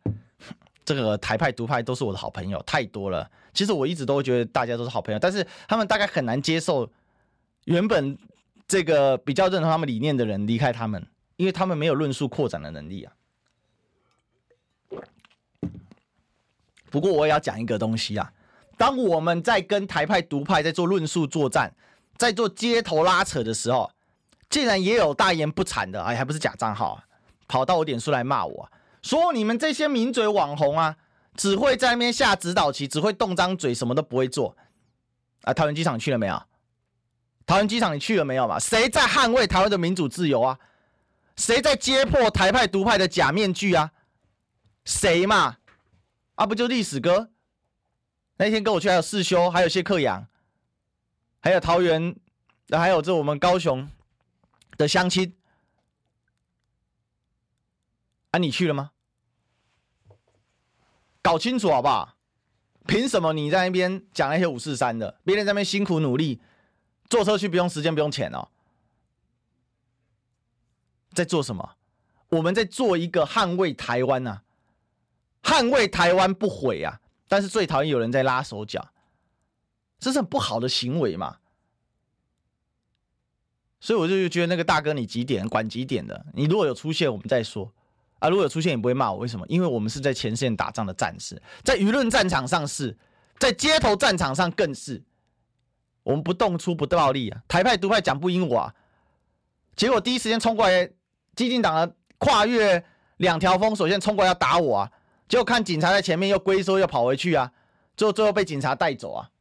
[0.86, 3.30] 这个台派独派都是我的好朋友，太多了。
[3.54, 6.90] 其实我一直都觉得大家都是好朋友，但是他们大概很难接受
[7.66, 8.18] 原本。
[8.68, 13.14] 这个比较认同他们理念的人离开他们，因为他们没有论述扩展的能力啊。
[16.90, 18.32] 不过我也要讲一个东西啊，
[18.78, 21.74] 当我们在跟台派独派在做论述作战，
[22.18, 23.92] 在做街头拉扯的时候，
[24.50, 27.04] 竟然也有大言不惭的，哎，还不是假账号啊，
[27.48, 30.96] 跑到我点数来骂我，说你们这些名嘴网红啊，
[31.36, 34.56] 只会在那边下指导棋，只会动张嘴，什么都不会做。
[35.42, 36.42] 啊，桃园机场去了没有？
[37.46, 38.60] 桃园机场你去了没有嘛？
[38.60, 40.60] 谁在捍卫台湾的民主自由啊？
[41.36, 43.92] 谁在揭破台派独派的假面具啊？
[44.86, 45.58] 谁嘛？
[46.36, 47.30] 啊，不就历史哥？
[48.38, 50.28] 那天跟我去还有世修，还有谢克阳，
[51.40, 52.16] 还有桃园，
[52.72, 53.88] 还有这我们高雄
[54.78, 55.36] 的乡亲。
[58.32, 58.92] 啊，你去了吗？
[61.22, 62.18] 搞清楚好不好？
[62.88, 65.20] 凭什么你在那边讲那些五四三的？
[65.24, 66.42] 别人在那边辛苦努力。
[67.10, 68.48] 坐车去不用时间不用钱哦，
[71.14, 71.76] 在做什么？
[72.30, 74.42] 我们在做一个捍卫台湾呐、
[75.44, 77.00] 捍卫台湾不毁啊！
[77.28, 78.90] 但是最讨厌有人在拉手脚，
[80.00, 81.38] 这是很不好的行为嘛。
[83.80, 86.26] 所以我就觉得那个大哥，你几点管几点的？
[86.34, 87.72] 你如果有出现，我们再说
[88.18, 88.28] 啊。
[88.28, 89.46] 如果有出现，你不会骂我，为什么？
[89.48, 92.98] 因为我们是在前线打仗的战士，在舆论战场上是，
[93.38, 95.02] 在街头战场上更是。
[96.06, 97.42] 我们不动粗不暴力啊！
[97.48, 98.76] 台派独派讲不赢我啊！
[99.76, 100.88] 结果第一时间冲过来，
[101.36, 102.86] 激进党的跨越
[103.18, 104.92] 两条封锁线冲过来要打我啊！
[105.28, 107.52] 结果看警察在前面又龟缩又跑回去啊！
[107.98, 109.32] 最后最后被警察带走啊！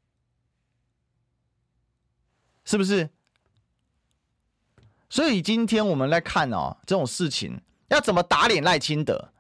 [2.64, 3.10] 是不是？
[5.10, 9.33] 所以今天我们来看哦，这种事情要怎么打脸赖清德？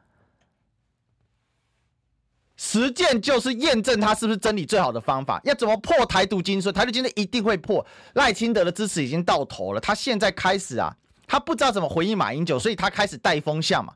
[2.56, 5.40] 实践就是验证他是不是真理最好的方法。
[5.44, 6.70] 要怎么破台独精髓？
[6.70, 7.84] 台独精髓一定会破。
[8.14, 13.92] 赖清德的支持已经到头了，他现在开始啊，他不知道怎么回应马英九，所以他开始带风向嘛。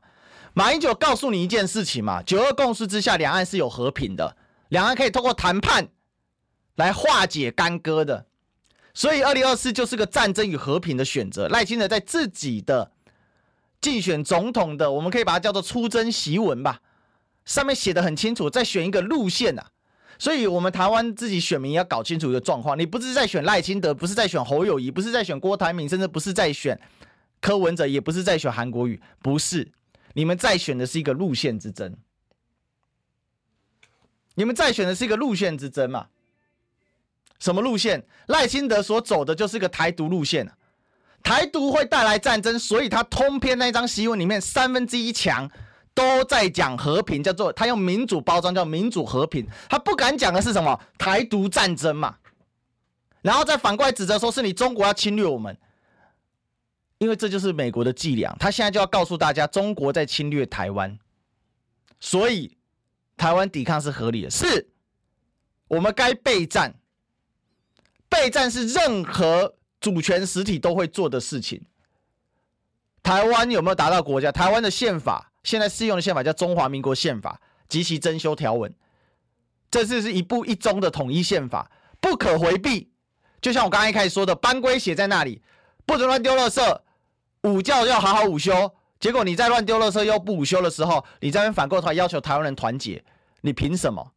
[0.53, 4.35] 马英九告诉你一件事情嘛：九二共识之下，两岸是有和平的，
[4.69, 5.87] 两岸可以通过谈判
[6.75, 8.25] 来化解干戈的。
[8.93, 11.47] 所以，二零二四就是个战争与和平的选择。
[11.47, 12.91] 赖清德在自己的
[13.79, 16.81] 竞选总统的，我们可以把它叫做出征檄文吧，
[17.49, 19.71] 上面写得很清楚，在选一个路线啊。
[20.19, 26.79] 所以，我们台湾自己选民要搞清楚一个状况：你不是在选赖清德，不是在选侯友宜，不是在选郭台铭，甚至不是在选
[27.41, 29.71] 柯文哲，也不是在选韩国瑜，不是，
[30.13, 31.95] 你们在选的是一个路线之争。
[34.35, 36.05] 你们在选的是一个路线之争嘛？
[37.39, 38.05] 什么路线？
[38.27, 40.53] 赖清德所走的就是个台独路线啊，
[41.23, 45.49] 台独会带来战争，所以他通篇那张檄文里面三分之一强
[45.93, 50.79] 都在讲和平，叫做他用民主包装叫民主和平，他不敢讲的是什么？
[50.97, 52.17] 台独战争嘛，
[53.21, 55.57] 然后再反过来指责说是你中国要侵略我们，
[56.97, 60.97] 因为这就是美国的伎俩，他现在就要告诉大家中国在侵略台湾，
[61.99, 62.57] 所以
[63.17, 64.69] 台湾抵抗是合理的，是
[65.67, 66.73] 我们该备战。
[68.11, 71.61] 备战是任何主权实体都会做的事情。
[73.03, 74.31] 台湾有没有达到国家？
[74.31, 78.71] 台湾的宪法现在适用的宪法叫《中华民国宪法》及其增修条文，
[79.71, 82.91] 这次是一部一中的统一宪法，不可回避。
[83.41, 85.41] 就像我刚刚一开始说的，班规写在那里，
[85.87, 86.79] 不准乱丢垃圾，
[87.41, 88.71] 午觉要好好午休。
[88.99, 93.03] 结果你在乱丢垃圾又不午休的时候，你在那边反过头来要求台湾人团结，
[93.41, 94.11] 你凭什么？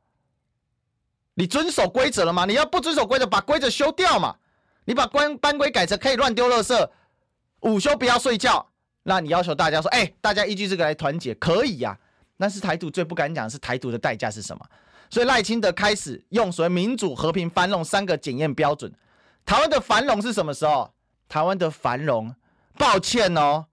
[1.32, 2.44] 你遵守规则了吗？
[2.44, 4.36] 你要不遵守规则，把规则修掉嘛。
[4.84, 6.90] 你把班班规改成可以乱丢垃圾，
[7.60, 8.71] 午休不要睡觉。
[9.04, 11.98] 那你要求大家说，哎、大家依据这个来团结，可以呀、
[12.38, 14.64] 但是台独最不敢讲的是台独的代价是什么？
[15.10, 18.92] 所以赖清德开始用所谓民主、和平、繁荣三个检验标准。
[19.44, 20.92] 台湾的繁荣是什么时候？
[21.28, 22.34] 台湾的繁荣，
[22.78, 23.66] 抱歉哦，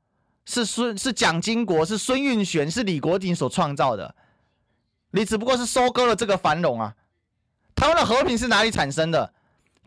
[0.45, 4.15] 是孙是蒋经国，是孙运璇，是李国鼎所创造的。
[5.11, 6.95] 你只不过是收割了这个繁荣啊。
[7.75, 9.33] 台湾的和平是哪里产生的？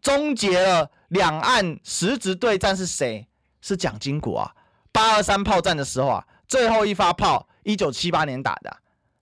[0.01, 3.27] 终结了两岸实质对战是谁？
[3.61, 4.55] 是蒋经国啊！
[4.93, 8.77] 八二三炮战的时候啊，最后一发炮，一九七八年打的。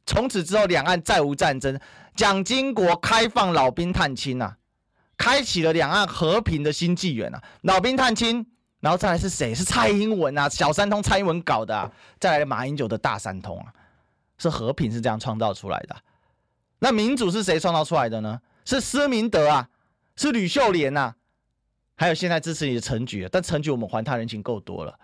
[0.04, 1.78] 从此之后，两岸再无战争。
[2.16, 4.56] 蒋经国开放老兵探亲啊，
[5.16, 7.40] 开启了两岸和平的新纪元啊！
[7.62, 8.44] 老兵探亲，
[8.80, 9.54] 然后再来是谁？
[9.54, 10.48] 是蔡英文啊！
[10.48, 11.90] 小三通蔡英文搞的啊！
[12.18, 13.72] 再来马英九的大三通啊！
[14.38, 15.96] 是和平是这样创造出来的。
[16.80, 18.40] 那民主是谁创造出来的呢？
[18.64, 19.68] 是施明德啊，
[20.16, 21.14] 是吕秀莲呐、
[21.94, 24.98] 还有现在支持你的陈菊，但陈菊我们还他人情够多了。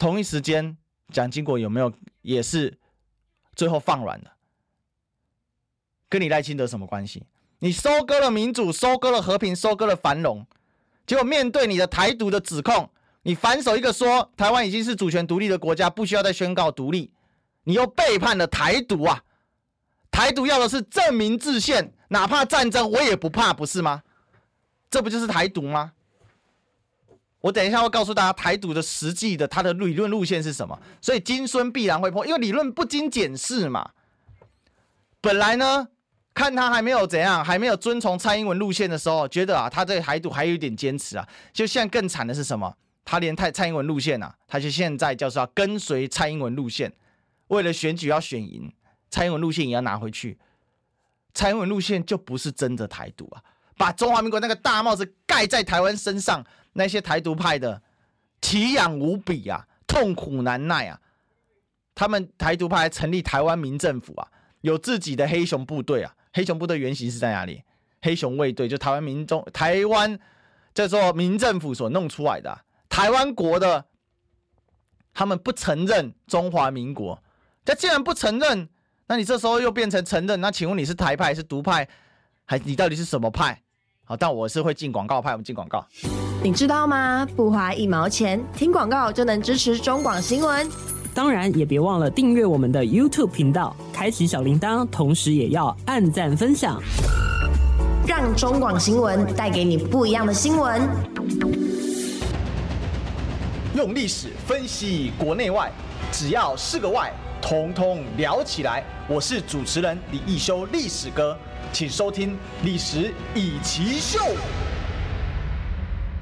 [0.00, 0.78] 同一时间，
[1.12, 2.78] 蒋经国有没有也是
[3.54, 4.32] 最后放软了？
[6.08, 7.22] 跟你赖清德什么关系？
[7.58, 10.46] 你收割了民主，收割了和平，收割了繁荣，
[11.06, 12.88] 结果面对你的台独的指控，
[13.24, 17.12] 你反手一个说台湾已经是主权独立的国家，不需要再宣告独立，
[17.64, 19.22] 你又背叛了台独啊！
[20.10, 21.92] 台独要的是正名制宪。
[22.08, 24.02] 哪怕战争我也不怕，不是吗？
[24.90, 25.92] 这不就是台独吗？
[27.40, 30.78] 我等一下会告诉大家台独的实际的它的理论路线是什么。
[31.00, 33.90] 所以金孙必然会破，因为理论不经检视嘛。
[35.20, 35.88] 本来呢，
[36.34, 41.26] 看他还没有怎样，还没有遵从蔡英文路线的时候，觉得啊，他对台独还有一点坚持啊。
[41.52, 42.74] 就现在更惨的是什么？
[43.04, 46.92] 他连蔡蔡英文路线啊，他就现在就是要跟随蔡英文路线，
[47.48, 48.72] 为了选举要选赢，
[49.10, 50.38] 蔡英文路线也要拿回去。
[51.32, 53.42] 蔡英文路线就不是真的台独啊！
[53.76, 57.82] 把中华民国那个大帽子盖在台湾身上，那些台独派的
[58.40, 61.00] 奇痒无比啊，痛苦难耐啊！
[61.94, 64.28] 他们台独派成立台湾民政府啊，
[64.60, 66.14] 有自己的黑熊部队啊。
[66.32, 67.62] 黑熊部队原型是在哪里？
[68.02, 70.18] 黑熊卫队就台湾民众台湾
[70.72, 72.64] 叫做民政府所弄出来的。
[72.88, 73.84] 台湾国的，
[75.12, 77.22] 他们不承认中华民国，
[77.64, 78.68] 他既然不承认。
[79.06, 80.40] 那你这时候又变成承认？
[80.40, 81.88] 那请问你是台派是独派，
[82.44, 83.60] 还你到底是什么派？
[84.10, 85.86] 好，但我是会进广告派，我们进广告。
[86.42, 87.24] 你知道吗？
[87.36, 90.68] 不花一毛钱，听广告就能支持中广新闻。
[91.14, 96.82] 当然也别忘了订阅我们的 YouTube 频道，开启小铃铛，同时也要按赞分享，
[98.04, 100.82] 让中广新闻带给你不一样的新闻。
[103.76, 105.70] 用历史分析国内外，
[106.10, 107.12] 只要是个“外”。
[107.40, 108.84] 通通聊起来！
[109.08, 111.34] 我是主持人李易修，历史哥，
[111.72, 114.18] 请收听《历史以奇秀》。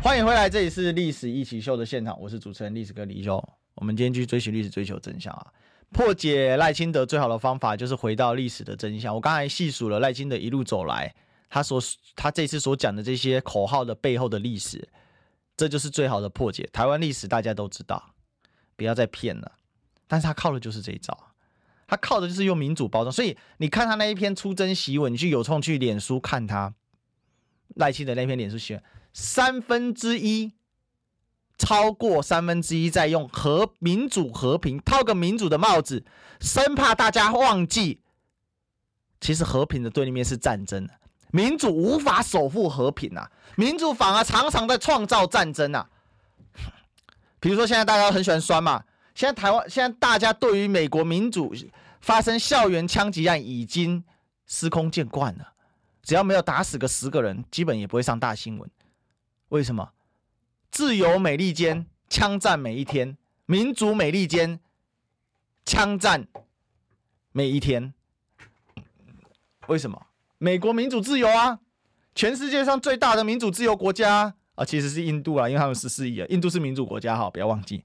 [0.03, 3.43] 欢迎回来，这里是《历史一起秀》的现场，我是主持人历史哥李易修。
[3.75, 5.47] 我们今天继续追寻历史，追求真相啊！
[5.91, 9.15] 破解赖清德最好的方法就是回到历史的真相。
[9.15, 11.13] 我刚才细数了赖清德一路走来，
[11.49, 11.81] 他所
[12.15, 14.87] 他这次所讲的这些口号的背后的历史，
[15.57, 16.69] 这就是最好的破解。
[16.73, 18.15] 台湾历史大家都知道，
[18.77, 19.53] 不要再骗了。
[20.07, 21.19] 但是他靠的就是这一招，
[21.89, 26.75] 他靠的就是用民主包装，所以你看他那一篇出征檄文，你去有空去脸书看他，
[27.77, 28.83] 赖清德那篇脸书写，
[29.15, 30.53] 三分之一，
[31.57, 36.05] 超过三分之一在用和民主和平套个民主的帽子，
[36.41, 38.01] 生怕大家忘记，
[39.19, 40.87] 其实和平的对立面是战争，
[41.33, 45.89] 民主无法守护和平啊，民主反而常常在创造战争啊。
[47.41, 48.85] 比如说现在大家都很喜欢酸嘛，
[49.19, 51.53] 现在台湾现在大家对于美国民主
[52.01, 54.05] 发生校园枪击案已经
[54.47, 55.55] 司空见惯了，
[56.05, 58.71] 只要没有打死个十个人，基本也不会上大新闻。
[59.49, 59.91] 为什么？
[60.71, 63.17] 自由美利坚，枪战每一天；
[63.47, 64.61] 民主美利坚，
[65.65, 66.29] 枪战
[67.33, 67.93] 每一天。
[69.67, 70.01] 为什么？
[70.39, 71.59] 美国民主自由啊，
[72.15, 77.83] 全世界上最大的民主自由国家啊，其实是印度啊，因为他们十四亿啊，印度是民主国家哈，不要忘记。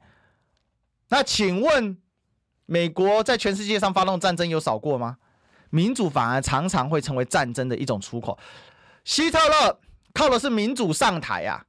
[1.10, 1.98] 那请问，
[2.66, 5.18] 美国在全世界上发动战争有少过吗？
[5.70, 8.38] 民主反而常常会成为战争的一种出口。
[9.04, 9.80] 希特勒
[10.14, 11.66] 靠的是民主上台啊，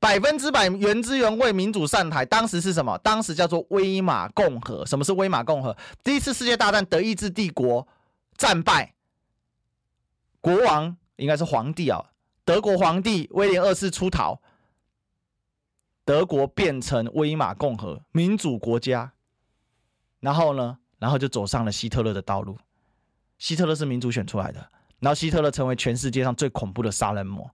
[0.00, 2.24] 百分之百原汁原味民主上台。
[2.24, 2.96] 当时是什么？
[2.98, 4.84] 当时叫做威玛共和。
[4.86, 5.76] 什么是威玛共和？
[6.02, 7.86] 第一次世界大战德意志帝国
[8.36, 8.94] 战败，
[10.40, 12.02] 国王应该是皇帝啊，
[12.44, 14.40] 德国皇帝威廉二世出逃，
[16.08, 19.12] 德国变成威玛共和民主国家。
[20.20, 20.78] 然后呢？
[20.98, 22.56] 然后就走上了希特勒的道路。
[23.36, 27.50] 希特勒是民主选出来的，然后希特勒成为全世界上最恐怖的杀人魔。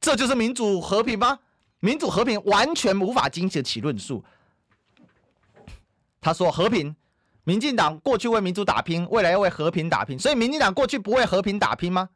[0.00, 1.38] 这就是民主和平吗？
[1.78, 4.24] 民主和平完全无法经得起论述。
[6.20, 6.96] 他说和平，
[7.44, 12.10] 民进党过去为民主打拼，未来要为和平打拼，所以民进党过去不为和平打拼吗？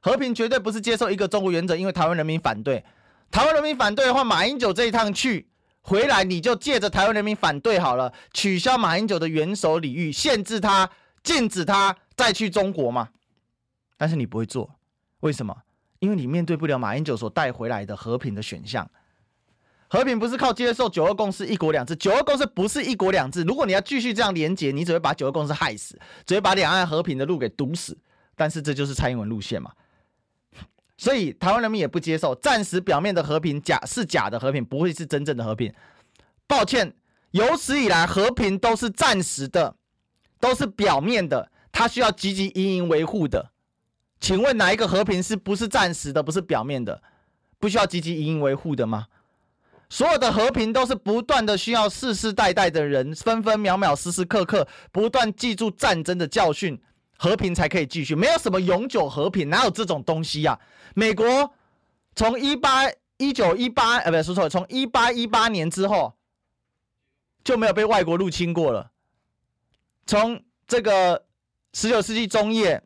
[0.00, 2.84] 和平绝对不是接受一个中国原则，因为台湾人民反对。
[3.30, 5.48] 台湾人民反对的话，马英九这一趟去。
[5.80, 10.90] 回来你就借着台湾人民反对好了，取消马英九的元首礼遇，限制他，
[11.22, 13.08] 禁止他再去中国嘛。
[13.96, 14.70] 但是你不会做，
[15.20, 15.56] 为什么？
[16.00, 18.88] 因为你面对不了马英九所带回来的和平的选项。
[19.88, 23.42] 和平不是靠接受九二共识、一国两制，九二共识不是一国两制。
[23.44, 27.96] 如果你要继续这样连结，你只会把九二共识害死，只会把两岸和平的路给堵死。
[28.36, 29.72] 但是这就是蔡英文路线嘛。
[30.98, 35.72] 所以台湾人民也不接受，暂时表面的和平假是假的和平，不会是真正的和平。
[36.46, 36.92] 抱歉，
[37.30, 39.76] 有史以来和平都是暂时的，
[40.40, 43.52] 都是表面的，它需要积极营营维护的。
[44.20, 47.00] 请问哪一个和平是不是暂时的，不是表面的，
[47.60, 49.06] 不需要积极营营维护的吗？
[49.88, 56.78] 所有的和平都是不断的，需要世世代代的人分分秒秒、时时刻刻不断记住战争的教训。
[57.20, 60.60] 和平才可以继续，没有什么永久和平，哪有这种东西呀、啊？
[60.94, 61.52] 美国
[62.14, 62.84] 从一八
[63.16, 66.14] 一九一八，呃，不，说错了，从一八一八年之后
[67.42, 68.92] 就没有被外国入侵过了。
[70.06, 71.24] 从这个
[71.72, 72.80] 十九世纪中叶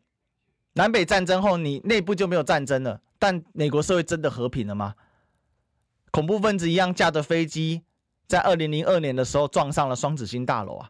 [0.73, 2.99] 南北战争后，你内部就没有战争了。
[3.19, 4.95] 但美国社会真的和平了吗？
[6.09, 7.83] 恐怖分子一样驾着飞机，
[8.27, 10.89] 在二零零二年的时候撞上了双子星大楼啊！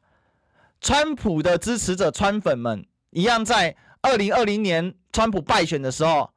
[0.80, 2.86] 川普的支持者川粉们。
[3.14, 6.34] 一样，在二零二零年川普败选的时候，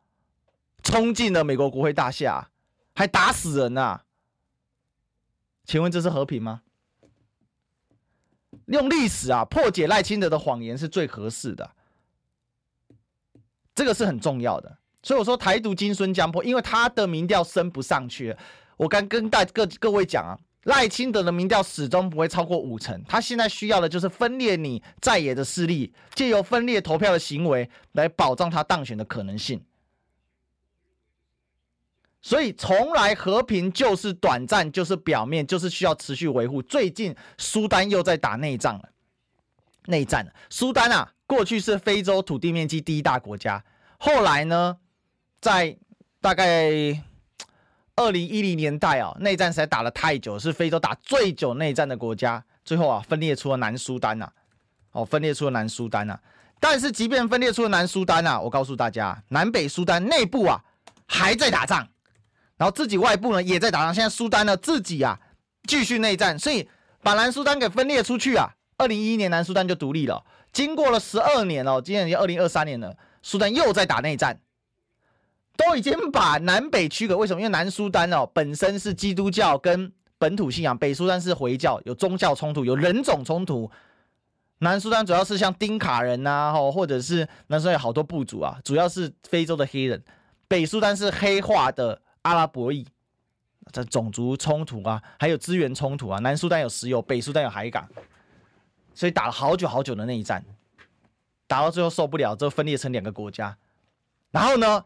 [0.83, 2.49] 冲进了美国国会大厦，
[2.95, 4.05] 还打死人呐、啊！
[5.65, 6.63] 请问这是和平吗？
[8.67, 11.71] 用历史啊破解赖清德的谎言是最合适的，
[13.75, 14.79] 这个是很重要的。
[15.03, 18.37] 所以我说台独金孙江坡，因为他的民调升不上去。
[18.77, 20.39] 我刚跟大各各位讲啊。
[20.67, 29.65] 赖清德的民调始终不会超过五成，他现在需要的就是分裂你在野的势力，借由分裂投票的行为来保障他当选的可能性。
[32.21, 36.61] 所以，从来和平就是短暂，就是表面，就是需要持续维护。
[36.61, 38.89] 最近，苏丹又在打内战了，
[39.87, 40.33] 内战了。
[40.51, 43.65] 苏丹啊，过去是非洲土地面积第一大国家，
[43.99, 44.77] 后来呢，
[45.41, 45.79] 在
[46.21, 47.01] 大概。
[47.97, 52.45] 二零一零年代啊，内战实在打了太久，是非洲打最久内战的国家。
[52.63, 54.31] 最后啊，分裂出了南苏丹呐、
[54.93, 56.21] 哦，分裂出了南苏丹呐、啊。
[56.61, 60.63] 但是，即便分裂出了南苏丹呐、啊，我告诉大家，南北苏丹内部啊
[61.07, 61.89] 还在打仗，
[62.57, 63.95] 然后自己外部呢也在打仗。
[63.95, 65.19] 现在苏丹呢自己啊
[65.67, 66.69] 继续内战，所以
[67.03, 68.53] 把南苏丹给分裂出去啊。
[68.77, 70.23] 二零一一年南苏丹就独立了，
[70.53, 74.39] 经过了十二年哦，今年已经二零二三年了，苏丹又在打内战。
[75.57, 77.41] 都已经把南北区隔，为什么？
[77.41, 83.71] 因为南苏丹哦本身是基督教跟本土信仰，北苏丹是回教，有宗教冲突，有人种冲突。
[84.59, 90.03] 南苏丹主要是像丁卡人呐、啊，或者是南苏丹有好多部族啊，主要是非洲的黑人。
[90.49, 92.87] 北苏丹是黑化的阿拉伯裔，
[93.73, 96.19] 这种族冲突啊，还有资源冲突啊。
[96.21, 97.87] 南苏丹有石油，北苏丹有海港，
[98.95, 100.43] 所以打了好久好久的内战，
[101.47, 103.59] 打到最后受不了，之后分裂成两个国家。
[104.31, 104.85] 然后呢，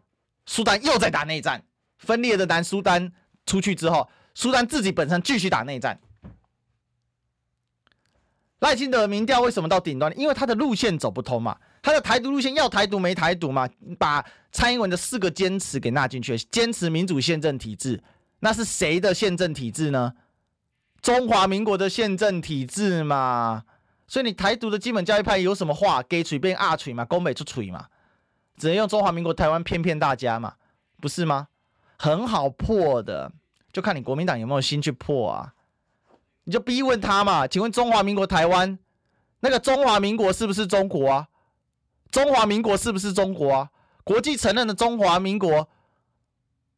[0.50, 1.62] 苏丹又在打内战，
[1.98, 3.12] 分裂的南苏丹
[3.46, 5.96] 出去之后，苏丹自己本身继续打内战。
[8.58, 10.12] 赖清德民调为什么到顶端？
[10.18, 18.02] 因为他的路线走不通嘛，他的台独路线要台独没台独嘛，把蔡英文的四个坚持给纳进去，坚持民主宪政体制，
[18.40, 20.12] 那是谁的宪政体制呢？
[21.00, 23.62] 中华民国的宪政体制嘛。
[24.08, 26.02] 所以你台独的基本教义派有什么话？
[26.02, 27.86] 给锤变二锤嘛，攻北出锤嘛，
[28.60, 30.52] 只能用中华民国台湾骗骗大家嘛，
[31.00, 31.48] 不是吗？
[31.98, 33.32] 很好破的，
[33.72, 35.54] 就看你国民党有没有心去破啊。
[36.44, 38.78] 你就逼问他嘛，请问中华民国台湾
[39.40, 41.28] 那个中华民国是不是中国啊？
[42.10, 43.70] 中华民国是不是中国啊？
[44.04, 45.66] 国际承认的中华民国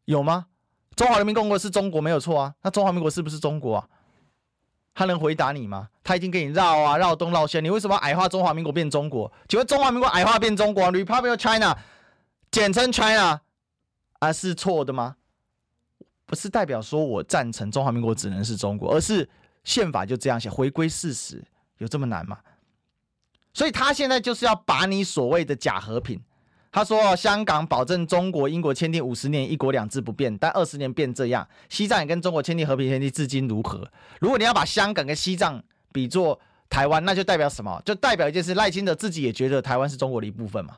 [0.04, 0.46] 有吗？
[0.94, 3.88] 中华人民共和国是中国没有错啊，那中华民国是不是中国啊？
[4.94, 5.88] 他能回答你吗？
[6.04, 9.30] 他已经给你绕啊绕东绕西，你为什么矮化中华民国变中国？
[9.48, 11.76] 请问中华民国矮化变中国，Republic of China，
[12.50, 13.40] 简称 China，
[14.18, 15.16] 啊是错的吗？
[16.26, 19.28] 不是代表说我赞成中华民国只能是中国，而是
[19.64, 21.42] 宪法就这样写，回归事实，
[21.78, 22.38] 有这么难吗？
[23.54, 26.20] 所以他现在就是要把你所谓的假和平。
[26.74, 31.46] 他说：“香港保证中国、英国签订五十年一国两制不变，但二十年变这样。
[31.68, 33.86] 西藏也跟中国签订和平协议，至今如何？
[34.20, 35.62] 如果你要把香港跟西藏
[35.92, 36.38] 比作
[36.68, 37.80] 台湾，那就代表什么？
[37.84, 40.74] 就代表一件事：赖清德自己也觉得台湾是中国的一部分嘛。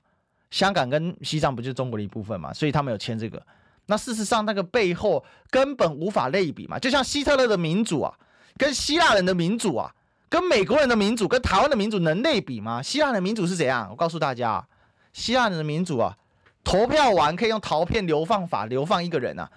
[0.50, 2.52] 香港跟西藏不就是中国的一部分嘛？
[2.52, 3.42] 所以他们有签这个。
[3.86, 6.78] 那事实上，那个背后根本无法类比嘛。
[6.78, 8.14] 就像希特勒的民主啊，
[8.56, 9.94] 跟希腊人的民主啊，
[10.28, 12.82] 跟美国人的民主，跟台湾的民主能类比吗？
[12.82, 13.88] 希腊的民主是怎样？
[13.90, 14.66] 我告诉大家。”
[15.12, 16.16] 希腊人的民主啊，
[16.64, 19.48] 投票完可以用陶片流放法流放一个人啊，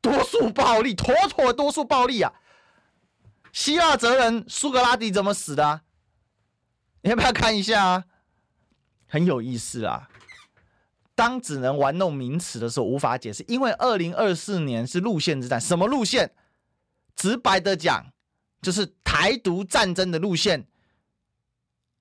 [0.00, 2.32] 多数暴力，妥妥多数暴力啊！
[3.54, 5.80] 希腊哲人苏格拉底怎么死的？
[7.02, 8.04] 你要不要看一下啊？
[9.06, 10.10] 很有意思啊！
[11.14, 16.34] 当只能玩弄名词的时候，无法解释，因为二零二四年是路线之战，什么路线？
[17.14, 18.12] 直白的讲，
[18.60, 20.66] 就是台独战争的路线，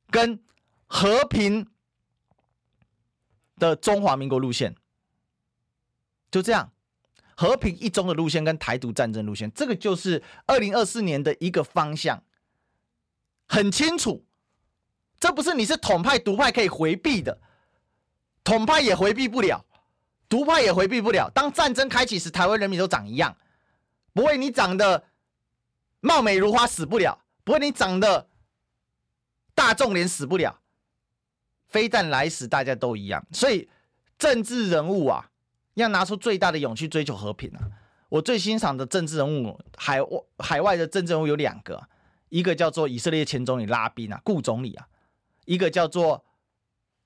[0.10, 0.43] 跟
[0.88, 1.68] 和平。
[3.60, 4.76] 的中华民国路线
[6.32, 6.74] 就这样，
[7.36, 12.24] 和平一中的路线跟台独战争路线，这个就是二零二四年的一个方向，
[13.48, 14.26] 很清楚。
[15.20, 17.40] 这不是你是统派独派可以回避的，
[18.44, 19.66] 统派也回避不了，
[20.28, 21.30] 独派也回避不了。
[21.34, 23.36] 当战争开启时，台湾人民都长一样，
[24.12, 25.06] 不会你长得
[26.02, 28.28] 貌美如花死不了，不会你长得
[29.56, 30.60] 大众脸死不了。
[31.70, 33.70] 非但来时，大家都一样，所以
[34.18, 35.32] 政治人物啊，
[35.76, 37.59] 要拿出最大的勇气追求和平啊！
[38.09, 41.89] 我最欣赏的政治人物，海外海外的政治人物有两个，
[42.30, 44.88] 一个叫做以色列前总理拉宾啊，顾总理啊，
[45.45, 46.24] 一个叫做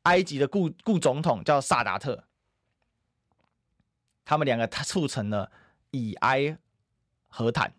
[0.04, 2.26] 埃及的顾顾总统叫萨达特，
[4.26, 5.50] 他们两个他促成了
[5.92, 6.58] 以埃
[7.30, 7.74] 和谈，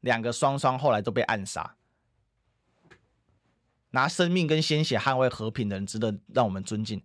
[0.00, 1.76] 两个双双后来都被暗杀。
[3.90, 7.00] 拿生命跟鲜血捍卫和平的人，值得让我们尊敬。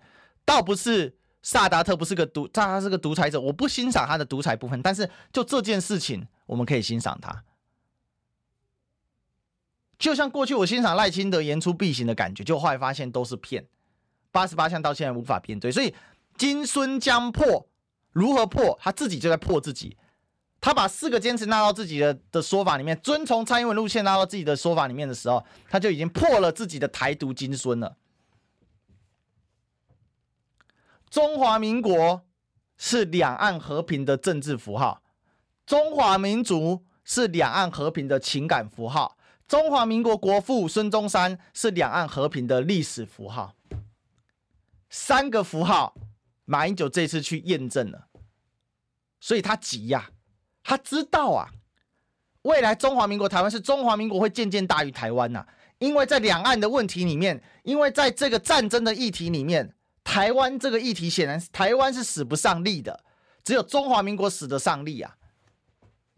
[0.45, 4.81] 倒不是萨达特不是个独，他是个独裁者，我不欣赏他的独裁部分。
[4.81, 7.43] 但是就这件事情，我们可以欣赏他。
[9.97, 13.65] 就像过去我欣赏赖清德言出必行的感觉，就后来发现都是骗。
[14.31, 15.95] 八十八项到现在无法辩对，所以
[16.38, 17.67] 金孙将破，
[18.11, 18.77] 如何破？
[18.81, 19.97] 他自己就在破自己。
[20.59, 27.95] 他把四个坚持纳到自己的的说法里面，遵从蔡英文路线纳到自己的说法里面的时候，他就已经破了自己的台独金孙了。
[31.10, 32.26] 中华民国
[32.78, 35.01] 是两岸和平的政治符号，
[35.66, 43.55] 中华民族是两岸和平的情感符号，中华民国国父孙中山是两岸和平的历史符号。
[44.89, 45.95] 三个符号，
[46.45, 48.08] 马英九这次去验证了，
[49.20, 50.10] 所以他急呀、
[50.64, 51.49] 他知道啊，
[52.43, 55.45] 未来中华民国台湾是中华民国会渐渐大于台湾呐，
[55.80, 59.74] 因为在两岸的问题里面，因为在这个战争的议题里面，
[60.08, 62.97] 台湾这个议题显然台湾是使不上力的，
[63.43, 65.14] 只有中华民国使得上力啊，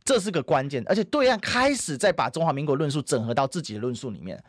[0.06, 0.84] 这是个关键。
[0.86, 4.42] 而且对岸开始在把中华民国论述整合到自己的论述里面，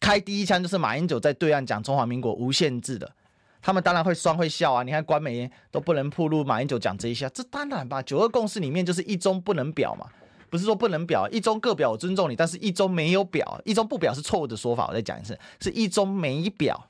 [0.00, 3.12] 开第一枪就是马英九在对岸讲中华民国无限制的。
[3.60, 4.82] 他们当然会酸会笑啊！
[4.82, 8.00] 你看官媒都不能曝露马英九讲这一下，这当然吧。
[8.00, 10.06] 九二共识里面就是一中不能表嘛，
[10.48, 14.86] 不是说不能表，一中各表我尊重你，但是一中没有表，一中不表是错误的说法。
[14.88, 16.88] 我再讲一次，是一中没表，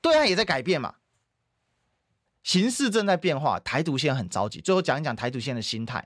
[0.00, 0.94] 对岸也在改变嘛，
[2.42, 4.60] 形势正在变化，台独现在很着急。
[4.60, 6.04] 最后讲一讲台独现在的心态，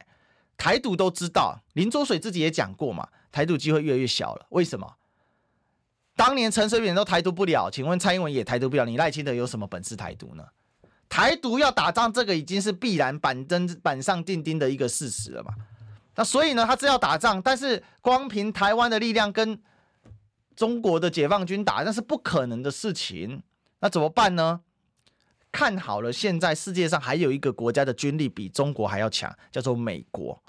[0.56, 4.96] 台独都知道，林卓水自己也讲过嘛，台独机会越来越小了，为什么？
[6.16, 10.44] 当年陈水扁都台独不了，请问蔡英文也台独不了，你赖清德有什么本事台独呢？
[11.08, 15.52] 台独要打仗，这个已经是必然板登板上钉钉的一个事实了嘛。
[16.16, 19.60] 那所以呢，他是要打仗，但是光凭台湾的力量跟
[20.56, 23.42] 中国的解放军打，那是不可能的事情。
[23.80, 24.60] 那怎么办呢？
[25.54, 30.42] 看好了，现在世界上还有一个国家的军力比中国还要强，叫做美国。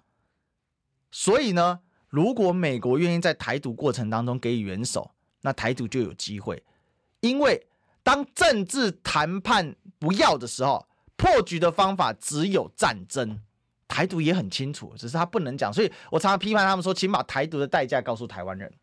[1.11, 1.79] 所以呢，
[2.09, 6.63] 如果美国愿意在台独过程当中给予援手，那台独就有机会。
[7.19, 7.67] 因为
[8.01, 13.39] 当政治谈判不要的时候，破局的方法只有战争。
[13.87, 15.71] 台独也很清楚，只是他不能讲。
[15.71, 18.73] 所以我常常批判他们说，请把台独的代价告诉台湾人，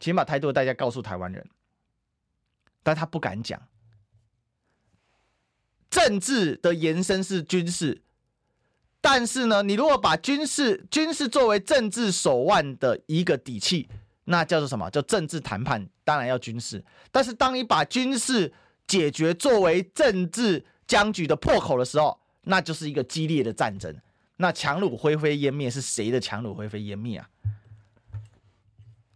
[0.00, 1.48] 请把台独的代价告诉台湾人，
[2.82, 3.62] 但他不敢讲。
[5.96, 8.02] 政治的延伸是军事，
[9.00, 13.88] 但是呢，你如果把军事军事作为政治手腕的一个底气，
[14.24, 14.90] 那叫做什么？
[14.90, 16.84] 叫政治谈判，当然要军事。
[17.10, 18.52] 但是当你把军事
[18.86, 23.96] 解决作为政治僵局的破口的时候，那就是一个激烈的战争。
[24.36, 27.26] 那强弩灰飞烟灭是谁的强弩灰飞烟灭啊？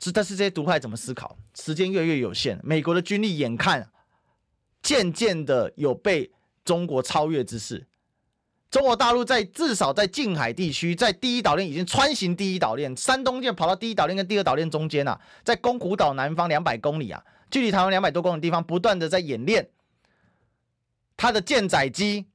[0.03, 1.37] 是，但是这些独派怎么思考？
[1.55, 3.87] 时间越来越有限，美国的军力眼看
[4.83, 6.31] 渐渐的有被。
[6.65, 7.87] 中国超越之势，
[8.71, 19.69] 中国大陆在至少在近海地区，在第一岛链已经穿行第一岛链，山东舰跑到第一岛链跟第二岛链中间啊，在宫古岛南方两百公里啊，距离台湾两百多公里的地方，不断的在演练，
[21.17, 22.27] 它的舰载机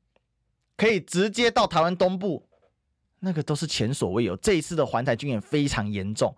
[0.75, 2.45] 可以直接到台湾东部，
[3.19, 4.35] 那个都是前所未有。
[4.37, 6.35] 这一次的环台军演非常严重，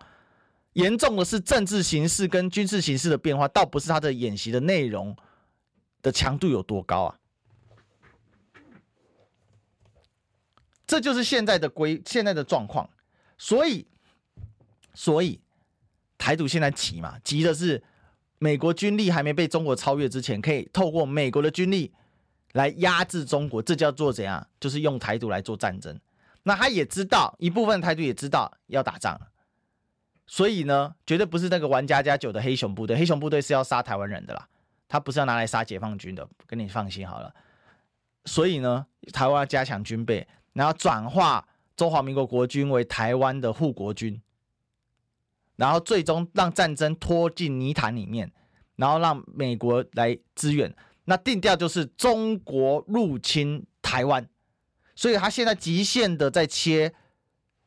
[0.74, 5.16] 严重的是政治形势跟军事形势的变化，倒不是它的演习的内容
[6.02, 7.17] 的强度有多高啊。
[10.88, 12.88] 这就是现在的规，现在的状况，
[13.36, 13.86] 所以，
[14.94, 15.38] 所以
[16.16, 17.82] 台独现在急嘛，急的是
[18.38, 21.92] 美国军力还没被中国超越之前，可以透过美国的军力
[22.52, 24.48] 来压制中国，这叫做怎样？
[24.58, 26.00] 就是用台独来做战争。
[26.44, 29.20] 那他也知道一部分台独也知道要打仗，
[30.26, 34.48] 所以呢，绝对不是那个玩家家酒的黑熊部队，黑熊部队是要杀台湾人的啦，
[34.88, 37.34] 他不是要拿来杀解放军的，跟你放心好了。
[38.24, 40.26] 所以呢，台湾要加强军备。
[40.58, 41.46] 然后转化
[41.76, 44.20] 中华民国国军为台湾的护国军，
[45.54, 48.32] 然后最终让战争拖进泥潭里面，
[48.74, 50.74] 然后让美国来支援。
[51.04, 54.28] 那定调就是中国入侵台湾，
[54.96, 56.92] 所以他现在极限的在切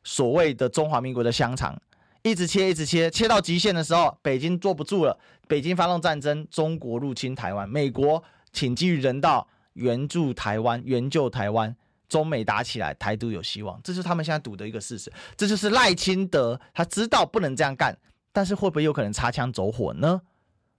[0.04, 1.80] 所谓的中华民国的香肠，
[2.22, 5.18] 一直切，一直切，切到极限的时候，北京坐不住了，
[5.48, 8.22] 北京发动战争，中国入侵台湾，美国
[8.52, 11.74] 请基于人道援助台湾，援救台湾。
[12.12, 15.10] 中美打起来，台独有希望，这是他们现在赌的一个事实。
[15.34, 17.98] 这就是赖清德，他知道不能这样干，
[18.32, 20.20] 但是会不会有可能擦枪走火呢？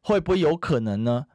[0.01, 1.25] 会不会有可能呢？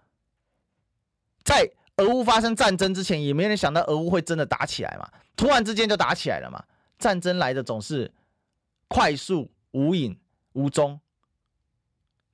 [1.42, 5.11] 在俄乌发生战争之前，也没人想到俄乌会真的打起来嘛？
[5.34, 6.62] 突然之间就打起来了嘛？
[6.96, 8.12] 战争来的总是
[8.86, 10.16] 快速、无影
[10.53, 11.01] 无踪，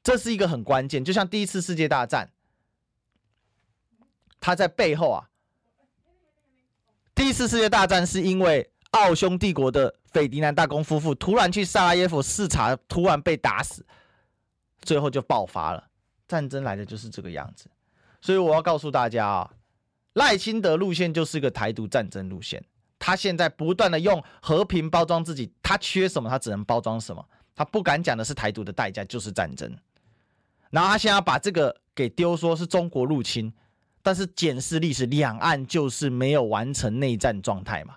[0.02, 1.02] 这是一个很关键。
[1.02, 2.30] 就像第一次世界大战，
[4.38, 5.30] 他在背后啊。
[7.24, 13.82] 第一次世界大战是因为奥匈帝国的斐迪南大公夫妇突然去萨拉耶夫视察，突然被打死，
[14.82, 15.82] 最后就爆发了。
[16.28, 17.64] 战争来的就是这个样子，
[18.20, 19.50] 所以我要告诉大家啊，
[20.12, 22.62] 赖清德路线就是个台独战争路线。
[22.98, 29.74] 他现在不断的用和平包装自己，他缺什么他只能包装什么，他不敢讲的是台独的代价就是战争。
[30.68, 33.50] 然后他现在把这个给丢，说是中国入侵。
[34.04, 37.94] 但是检视历史，两岸就是没有完成内战状态嘛？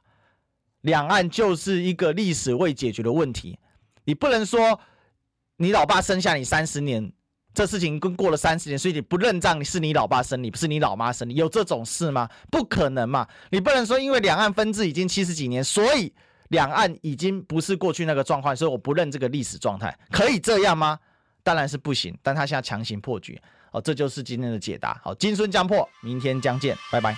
[0.82, 3.60] 两岸就是一个历史未解决的问题。
[4.06, 4.80] 你不能说
[5.58, 7.12] 你老爸生下你三十年，
[7.54, 12.30] 这事情跟过了三十年，所以你不认账，你是你老爸生你，不是你老妈生你，有这种事吗？
[12.50, 13.28] 不可能嘛！
[13.52, 16.14] 你不能说因为两岸分治已经七十几年，所以
[16.48, 20.98] 两岸已经不是过去那个状况，所以我不认这个历史状态，可以这样吗？
[21.44, 22.18] 当然是不行。
[22.24, 23.38] 但他现在强行破局。
[23.72, 25.00] 好，这就是今天的解答。
[25.04, 27.16] 好，金孙将破，明天将见，拜拜。